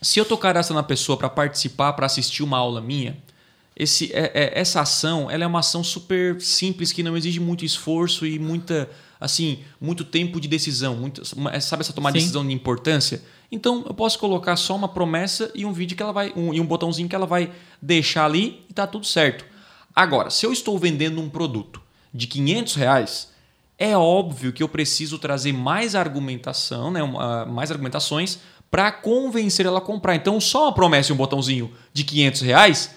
[0.01, 3.17] Se eu tocar essa na pessoa para participar, para assistir uma aula minha,
[3.75, 7.65] esse, é- é- essa ação ela é uma ação super simples que não exige muito
[7.65, 8.89] esforço e muita
[9.19, 11.25] assim muito tempo de decisão muito,
[11.61, 12.13] sabe essa Sim.
[12.13, 16.13] decisão de importância então eu posso colocar só uma promessa e um vídeo que ela
[16.13, 17.51] vai um, e um botãozinho que ela vai
[17.83, 19.45] deixar ali e tá tudo certo
[19.95, 21.83] agora se eu estou vendendo um produto
[22.15, 23.36] de 500 reais
[23.79, 27.01] é óbvio que eu preciso trazer mais argumentação, né,
[27.47, 28.39] mais argumentações
[28.71, 30.15] para convencer ela a comprar.
[30.15, 32.95] Então, só uma promessa e um botãozinho de 500 reais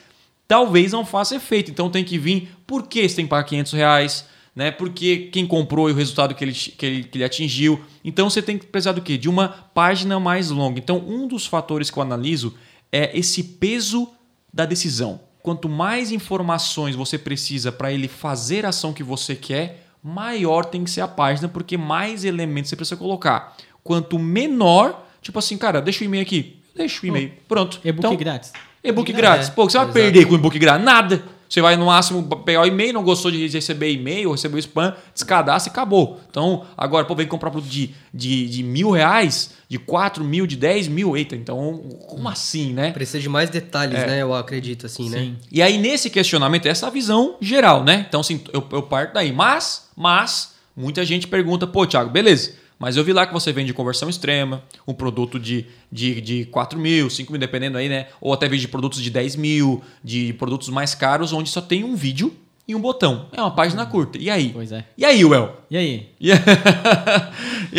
[0.48, 1.70] talvez não faça efeito.
[1.70, 4.26] Então, tem que vir por que você tem que pagar 500 reais,
[4.56, 4.72] né?
[4.72, 7.84] Porque quem comprou e o resultado que ele, que ele, que ele atingiu.
[8.04, 9.18] Então, você tem que precisar do quê?
[9.18, 10.80] De uma página mais longa.
[10.80, 12.56] Então, um dos fatores que eu analiso
[12.92, 14.10] é esse peso
[14.52, 15.22] da decisão.
[15.44, 20.84] Quanto mais informações você precisa para ele fazer a ação que você quer, maior tem
[20.84, 23.56] que ser a página, porque mais elementos você precisa colocar.
[23.84, 26.62] Quanto menor, tipo assim, cara, deixa o e-mail aqui.
[26.76, 27.34] Deixa o e-mail.
[27.48, 27.80] Pronto.
[27.84, 28.54] E-book Então, grátis.
[28.84, 29.50] E-book É, grátis.
[29.50, 30.00] Pô, o que você vai exato.
[30.00, 30.86] perder com e-book grátis?
[30.86, 31.24] Nada.
[31.50, 35.72] Você vai no máximo pegar o e-mail, não gostou de receber e-mail, recebeu spam, descadastra
[35.72, 36.22] e acabou.
[36.30, 40.56] Então, agora, pô, vem comprar produto de, de, de mil reais, de quatro mil, de
[40.56, 41.18] dez mil.
[41.18, 42.92] Eita, então, como assim, né?
[42.92, 44.06] Precisa de mais detalhes, É.
[44.06, 44.22] né?
[44.22, 45.18] Eu acredito, assim, né?
[45.18, 45.38] Sim.
[45.52, 48.06] E aí, nesse questionamento, essa é a visão geral, né?
[48.08, 49.32] Então, assim, eu, eu parto daí.
[49.32, 52.54] Mas, mas, muita gente pergunta, pô, Thiago, beleza.
[52.80, 56.80] Mas eu vi lá que você vende conversão extrema, um produto de, de, de 4
[56.80, 58.08] mil, 5 mil, dependendo aí, né?
[58.22, 61.94] Ou até vende produtos de 10 mil, de produtos mais caros, onde só tem um
[61.94, 62.34] vídeo
[62.66, 63.28] e um botão.
[63.34, 64.18] É uma página curta.
[64.18, 64.52] E aí?
[64.54, 64.86] Pois é.
[64.98, 65.58] E aí, Well?
[65.70, 66.10] E aí?
[66.20, 66.32] E,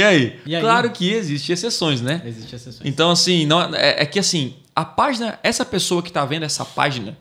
[0.03, 0.39] aí?
[0.45, 0.61] E aí?
[0.61, 2.21] Claro que existem exceções, né?
[2.27, 2.83] Existem exceções.
[2.85, 6.65] Então, assim, não, é, é que assim, a página, essa pessoa que está vendo essa
[6.65, 7.17] página,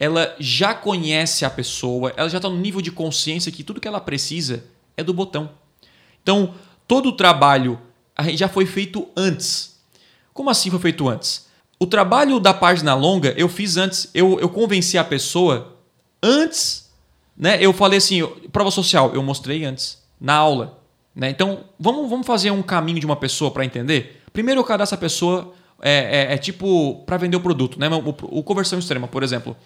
[0.00, 3.86] ela já conhece a pessoa, ela já está no nível de consciência que tudo que
[3.86, 4.64] ela precisa
[4.96, 5.50] é do botão.
[6.22, 6.54] Então,
[6.92, 7.80] todo o trabalho
[8.34, 9.80] já foi feito antes.
[10.34, 11.46] Como assim foi feito antes?
[11.80, 14.10] O trabalho da página longa eu fiz antes.
[14.12, 15.78] Eu, eu convenci a pessoa
[16.22, 16.90] antes.
[17.34, 17.56] Né?
[17.62, 18.22] Eu falei assim,
[18.52, 20.80] prova social, eu mostrei antes, na aula.
[21.16, 21.30] Né?
[21.30, 24.22] Então, vamos, vamos fazer um caminho de uma pessoa para entender?
[24.30, 27.80] Primeiro eu cadastro a pessoa, é, é- é tipo para vender o produto.
[27.80, 27.88] Né?
[27.88, 29.56] O, o conversão extrema, por exemplo.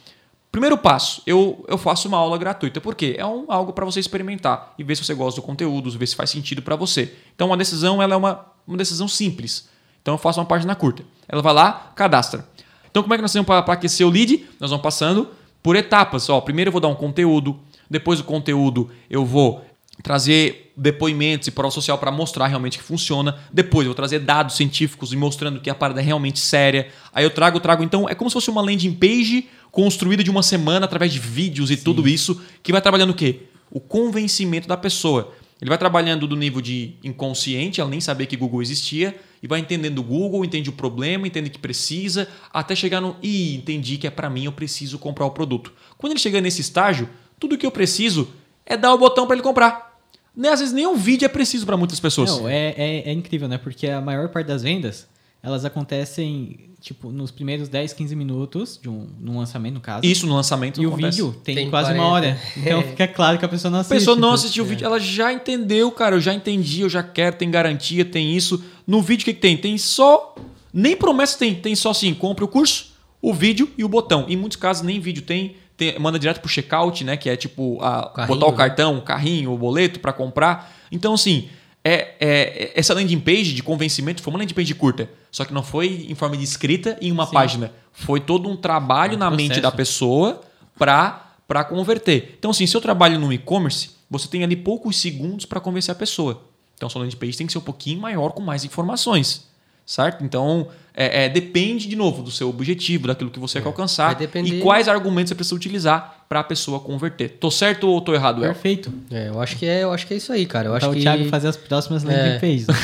[0.56, 2.80] Primeiro passo, eu, eu faço uma aula gratuita.
[2.80, 3.14] Por quê?
[3.18, 6.16] É um, algo para você experimentar e ver se você gosta do conteúdo, ver se
[6.16, 7.12] faz sentido para você.
[7.34, 9.68] Então, uma decisão ela é uma, uma decisão simples.
[10.00, 11.04] Então, eu faço uma página curta.
[11.28, 12.48] Ela vai lá, cadastra.
[12.90, 14.46] Então, como é que nós temos para aquecer o lead?
[14.58, 15.28] Nós vamos passando
[15.62, 16.30] por etapas.
[16.30, 19.62] Ó, primeiro eu vou dar um conteúdo, depois do conteúdo eu vou
[20.02, 23.38] trazer depoimentos e prova social para mostrar realmente que funciona.
[23.52, 26.88] Depois eu vou trazer dados científicos e mostrando que a parada é realmente séria.
[27.12, 27.82] Aí eu trago, trago.
[27.82, 31.70] Então é como se fosse uma landing page construída de uma semana através de vídeos
[31.70, 33.40] e tudo isso que vai trabalhando o quê?
[33.70, 35.34] O convencimento da pessoa.
[35.60, 39.60] Ele vai trabalhando do nível de inconsciente, ela nem sabia que Google existia, e vai
[39.60, 43.16] entendendo o Google, entende o problema, entende que precisa, até chegar no.
[43.22, 45.70] Ih, entendi que é para mim, eu preciso comprar o produto.
[45.98, 47.06] Quando ele chega nesse estágio,
[47.38, 48.30] tudo que eu preciso
[48.64, 50.00] é dar o botão para ele comprar.
[50.34, 52.30] Nem, às vezes nem um vídeo é preciso para muitas pessoas.
[52.30, 53.58] Não, é, é, é incrível, né?
[53.58, 55.06] Porque a maior parte das vendas,
[55.46, 60.04] elas acontecem, tipo, nos primeiros 10, 15 minutos de um, num lançamento, no caso.
[60.04, 61.18] Isso no lançamento E não o acontece.
[61.22, 62.02] vídeo tem, Tem quase 40.
[62.04, 62.38] uma hora.
[62.56, 62.82] Então É.
[62.82, 63.98] fica claro que a pessoa não A assiste.
[63.98, 66.16] pessoa não Então, assistiu o vídeo, ela já entendeu, cara.
[66.16, 68.62] Eu já entendi, eu já quero, tem garantia, tem isso.
[68.86, 69.56] No vídeo, o que, que tem?
[69.56, 70.34] Tem só.
[70.72, 72.92] Nem promessa tem, tem só assim: compre o curso,
[73.22, 74.26] o vídeo e o botão.
[74.28, 75.56] Em muitos casos, nem vídeo tem.
[75.76, 77.16] tem manda direto pro checkout, né?
[77.16, 78.56] Que é tipo a, Carrinho, botar o né?
[78.56, 80.74] cartão, o carrinho, o boleto para comprar.
[80.92, 81.48] Então, assim,
[81.88, 85.08] é, é- essa landing page de convencimento foi uma landing page curta.
[85.30, 87.32] Só que não foi em forma de escrita em uma Sim.
[87.32, 87.72] página.
[87.92, 89.62] Foi todo um trabalho É um na mente processo.
[89.62, 90.40] da pessoa
[90.78, 92.34] para converter.
[92.38, 95.94] Então, assim, se eu trabalho no e-commerce, você tem ali poucos segundos para convencer a
[95.94, 96.42] pessoa.
[96.74, 99.46] Então, sua landing page tem que ser um pouquinho maior, com mais informações.
[99.86, 100.24] Certo?
[100.24, 104.60] Então, é, é, depende, de novo, do seu objetivo, daquilo que você quer alcançar e
[104.60, 107.36] quais argumentos você precisa utilizar para a pessoa converter.
[107.38, 108.52] Tô certo ou tô errado, El?
[108.52, 108.92] Perfeito.
[109.12, 110.66] É, eu acho que é, eu acho que é isso aí, cara.
[110.68, 112.38] Eu Então acho o que Thiago fazer as próximas landing É.
[112.40, 112.66] pages.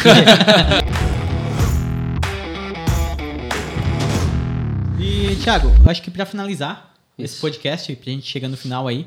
[4.99, 7.41] e, Thiago, eu acho que pra finalizar esse Isso.
[7.41, 9.07] podcast, pra gente chegar no final aí,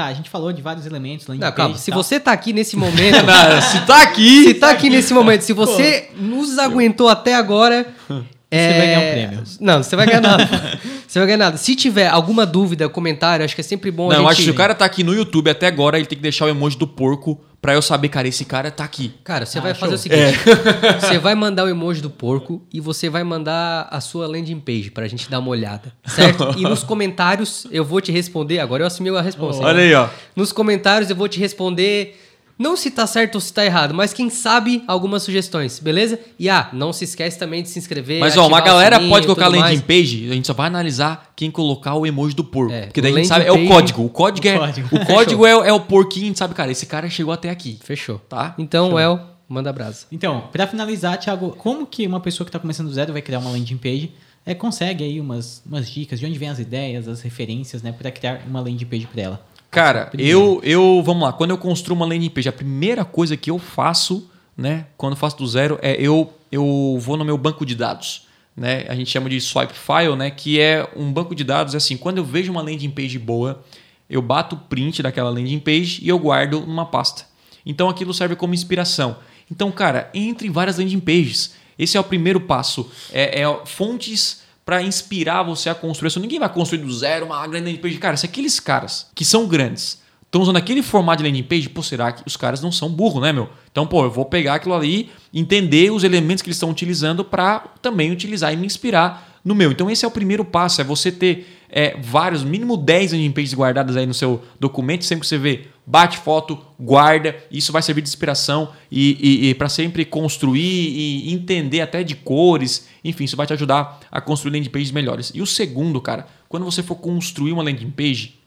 [0.00, 1.76] Tá, a gente falou de vários elementos, landing Não, calma.
[1.76, 3.18] Se você tá aqui nesse momento.
[3.70, 4.44] se tá aqui.
[4.44, 7.86] se tá aqui nesse momento, se você nos aguentou até agora.
[8.50, 9.44] é, vai ganhar um prêmio.
[9.60, 10.48] Não, você vai ganhar nada.
[11.06, 11.58] você vai ganhar nada.
[11.58, 14.30] Se tiver alguma dúvida, comentário, acho que é sempre bom a Não, eu gente...
[14.30, 16.46] acho que se o cara tá aqui no YouTube até agora, ele tem que deixar
[16.46, 19.12] o emoji do porco pra eu saber, cara, esse cara tá aqui.
[19.22, 20.02] Cara, você Ah, vai fazer o show.
[20.10, 20.38] seguinte:
[21.00, 24.90] você vai mandar o emoji do porco e você vai mandar a sua landing page
[24.90, 26.54] pra gente dar uma olhada, certo?
[26.56, 28.58] E nos comentários eu vou te responder.
[28.60, 29.62] Agora eu assumi a resposta.
[29.64, 30.08] Olha aí, ó.
[30.34, 32.18] Nos comentários eu vou te responder.
[32.60, 36.18] Não se tá certo ou se tá errado, mas quem sabe algumas sugestões, beleza?
[36.38, 38.20] E ah, não se esquece também de se inscrever.
[38.20, 39.80] Mas ó, uma o galera sininho, pode colocar tudo landing mais.
[39.80, 42.70] page, a gente só vai analisar quem colocar o emoji do porco.
[42.70, 44.04] É, porque daí o a gente sabe, é o page- código.
[44.04, 44.88] O código O é, código.
[44.96, 47.78] o código é, é o porquinho, a gente sabe, cara, esse cara chegou até aqui.
[47.82, 48.18] Fechou.
[48.28, 48.54] Tá?
[48.58, 50.04] Então, El, manda brasa.
[50.12, 53.38] Então, pra finalizar, Thiago, como que uma pessoa que tá começando do zero vai criar
[53.38, 54.12] uma landing page?
[54.44, 58.10] É, consegue aí umas, umas dicas de onde vem as ideias, as referências, né, para
[58.10, 59.46] criar uma landing page para ela.
[59.70, 60.38] Cara, Primeiro.
[60.38, 63.58] eu, eu, vamos lá, quando eu construo uma landing page, a primeira coisa que eu
[63.58, 67.76] faço, né, quando eu faço do zero, é eu, eu vou no meu banco de
[67.76, 71.74] dados, né, a gente chama de swipe file, né, que é um banco de dados,
[71.74, 73.62] é assim, quando eu vejo uma landing page boa,
[74.08, 77.24] eu bato o print daquela landing page e eu guardo numa pasta.
[77.64, 79.18] Então aquilo serve como inspiração.
[79.48, 81.54] Então, cara, entre várias landing pages.
[81.78, 82.90] Esse é o primeiro passo.
[83.12, 86.06] É, é fontes para inspirar você a construir.
[86.06, 87.98] Isso ninguém vai construir do zero uma grande landing page.
[87.98, 91.82] Cara, se aqueles caras que são grandes estão usando aquele formato de landing page, pô,
[91.82, 93.50] será que os caras não são burros, né, meu?
[93.72, 97.64] Então, pô, eu vou pegar aquilo ali, entender os elementos que eles estão utilizando para
[97.82, 99.70] também utilizar e me inspirar no meu.
[99.70, 103.54] Então, esse é o primeiro passo, é você ter é, vários, mínimo 10 landing pages
[103.54, 108.02] guardadas aí no seu documento, sempre que você vê, bate foto, guarda, isso vai servir
[108.02, 113.36] de inspiração e, e, e para sempre construir e entender até de cores, enfim, isso
[113.36, 115.32] vai te ajudar a construir landing pages melhores.
[115.34, 118.38] E o segundo, cara, quando você for construir uma landing page,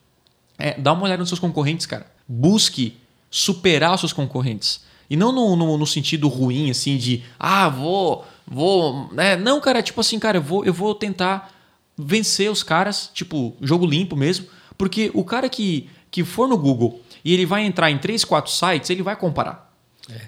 [0.58, 2.06] é, dá uma olhada nos seus concorrentes, cara.
[2.28, 2.96] Busque
[3.30, 4.82] superar os seus concorrentes.
[5.10, 9.10] E não no, no, no sentido ruim, assim, de ah, vou, vou.
[9.12, 9.36] Né?
[9.36, 11.52] Não, cara, tipo assim, cara, eu vou, eu vou tentar
[11.98, 14.48] vencer os caras, tipo, jogo limpo mesmo.
[14.78, 18.52] Porque o cara que, que for no Google e ele vai entrar em 3, 4
[18.52, 19.72] sites, ele vai comparar.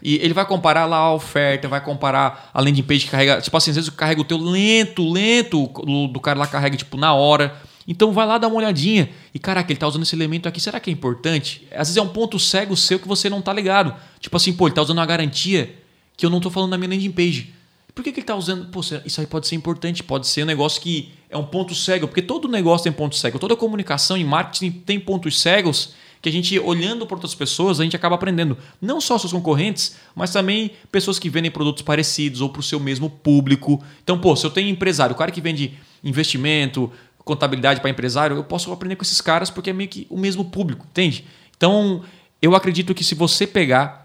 [0.01, 3.41] E ele vai comparar lá a oferta, vai comparar a landing page que carrega.
[3.41, 6.95] Tipo assim, às vezes carrega o teu lento, lento, do, do cara lá carrega, tipo,
[6.95, 7.53] na hora.
[7.87, 9.09] Então vai lá dar uma olhadinha.
[9.33, 11.67] E caraca, ele tá usando esse elemento aqui, será que é importante?
[11.71, 13.93] Às vezes é um ponto cego seu que você não tá ligado.
[14.19, 15.75] Tipo assim, pô, ele tá usando uma garantia
[16.15, 17.53] que eu não tô falando na minha landing page.
[17.95, 18.65] Por que, que ele tá usando?
[18.65, 21.73] Pô, será- isso aí pode ser importante, pode ser um negócio que é um ponto
[21.73, 23.39] cego, porque todo negócio tem ponto cego.
[23.39, 27.83] Toda comunicação e marketing tem pontos cegos que a gente, olhando para outras pessoas, a
[27.83, 28.57] gente acaba aprendendo.
[28.81, 32.79] Não só seus concorrentes, mas também pessoas que vendem produtos parecidos ou para o seu
[32.79, 33.81] mesmo público.
[34.03, 38.43] Então, pô, se eu tenho empresário, o cara que vende investimento, contabilidade para empresário, eu
[38.43, 41.25] posso aprender com esses caras porque é meio que o mesmo público, entende?
[41.55, 42.03] Então,
[42.41, 44.04] eu acredito que se você pegar.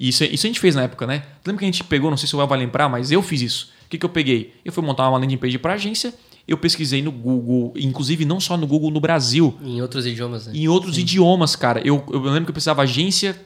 [0.00, 1.22] Isso, isso a gente fez na época, né?
[1.46, 3.42] Lembra que a gente pegou, não sei se o El vai lembrar, mas eu fiz
[3.42, 3.68] isso.
[3.86, 4.54] O que, que eu peguei?
[4.64, 6.14] Eu fui montar uma landing page para agência,
[6.48, 10.52] eu pesquisei no Google, inclusive não só no Google, no Brasil, Em outros idiomas, né?
[10.56, 11.80] em outros idiomas, cara.
[11.84, 13.38] Eu, eu lembro que eu precisava agência.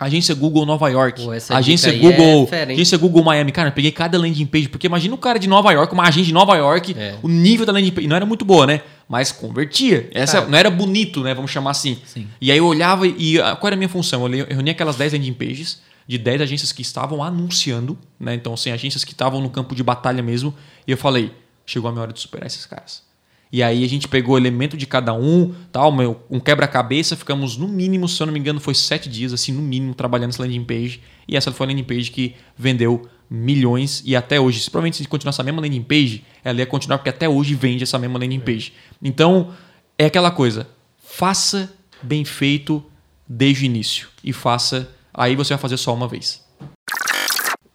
[0.00, 1.24] Agência Google Nova York.
[1.24, 2.48] Pô, essa agência Google.
[2.52, 3.50] é agência Google Miami.
[3.50, 6.26] Cara, eu peguei cada landing page, porque imagina o cara de Nova York, uma agência
[6.26, 7.16] de Nova York, É.
[7.20, 8.06] o nível da landing page.
[8.06, 8.82] Não era muito boa, né?
[9.08, 10.10] Mas convertia.
[10.12, 10.50] Essa Cara.
[10.50, 11.34] não era bonito, né?
[11.34, 11.98] Vamos chamar assim.
[12.04, 12.28] Sim.
[12.40, 14.28] E aí eu olhava e ah, qual era a minha função?
[14.28, 18.34] Eu reunia aquelas 10 landing pages de 10 agências que estavam anunciando, né?
[18.34, 20.54] Então, assim, agências que estavam no campo de batalha mesmo.
[20.86, 21.32] E eu falei,
[21.66, 23.02] chegou a minha hora de superar esses caras.
[23.50, 25.94] E aí a gente pegou o elemento de cada um, tal,
[26.30, 29.62] um quebra-cabeça, ficamos no mínimo, se eu não me engano, foi sete dias, assim, no
[29.62, 31.00] mínimo, trabalhando essa landing page.
[31.26, 34.60] E essa foi a landing page que vendeu milhões e até hoje.
[34.60, 37.82] Se provavelmente se continuar essa mesma landing page, ela ia continuar porque até hoje vende
[37.82, 38.72] essa mesma landing page.
[39.02, 39.52] Então,
[39.98, 40.68] é aquela coisa,
[41.02, 41.72] faça
[42.02, 42.82] bem feito
[43.28, 44.08] desde o início.
[44.22, 46.42] E faça, aí você vai fazer só uma vez.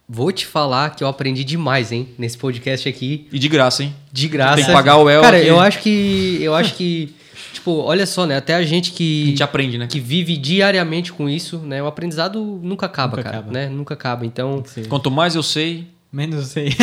[0.07, 3.27] Vou te falar que eu aprendi demais, hein, nesse podcast aqui.
[3.31, 3.95] E de graça, hein?
[4.11, 4.57] De graça.
[4.57, 5.47] Tem que pagar o El Cara, aqui.
[5.47, 6.37] eu acho que.
[6.41, 7.15] Eu acho que.
[7.53, 8.37] Tipo, olha só, né?
[8.37, 9.25] Até a gente A que.
[9.27, 9.87] gente aprende, né?
[9.87, 11.81] que vive diariamente com isso, né?
[11.81, 13.37] O aprendizado nunca acaba, Nunca cara.
[13.39, 13.53] acaba.
[13.53, 13.69] Né?
[13.69, 14.25] Nunca acaba.
[14.25, 14.63] Então.
[14.65, 14.83] Sim.
[14.85, 16.69] Quanto mais eu sei, Menos eu sei.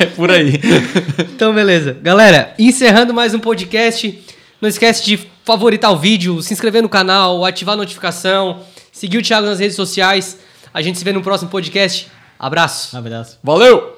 [0.00, 0.54] é por aí.
[1.32, 1.96] Então, beleza.
[2.02, 4.24] Galera, encerrando mais um podcast.
[4.60, 8.58] Não esquece de favoritar o vídeo, se inscrever no canal, ativar a notificação,
[8.90, 10.36] seguir o Thiago nas redes sociais.
[10.74, 12.08] A gente se vê no próximo podcast.
[12.36, 12.96] Abraço.
[12.96, 13.38] Abraço.
[13.42, 13.97] Valeu!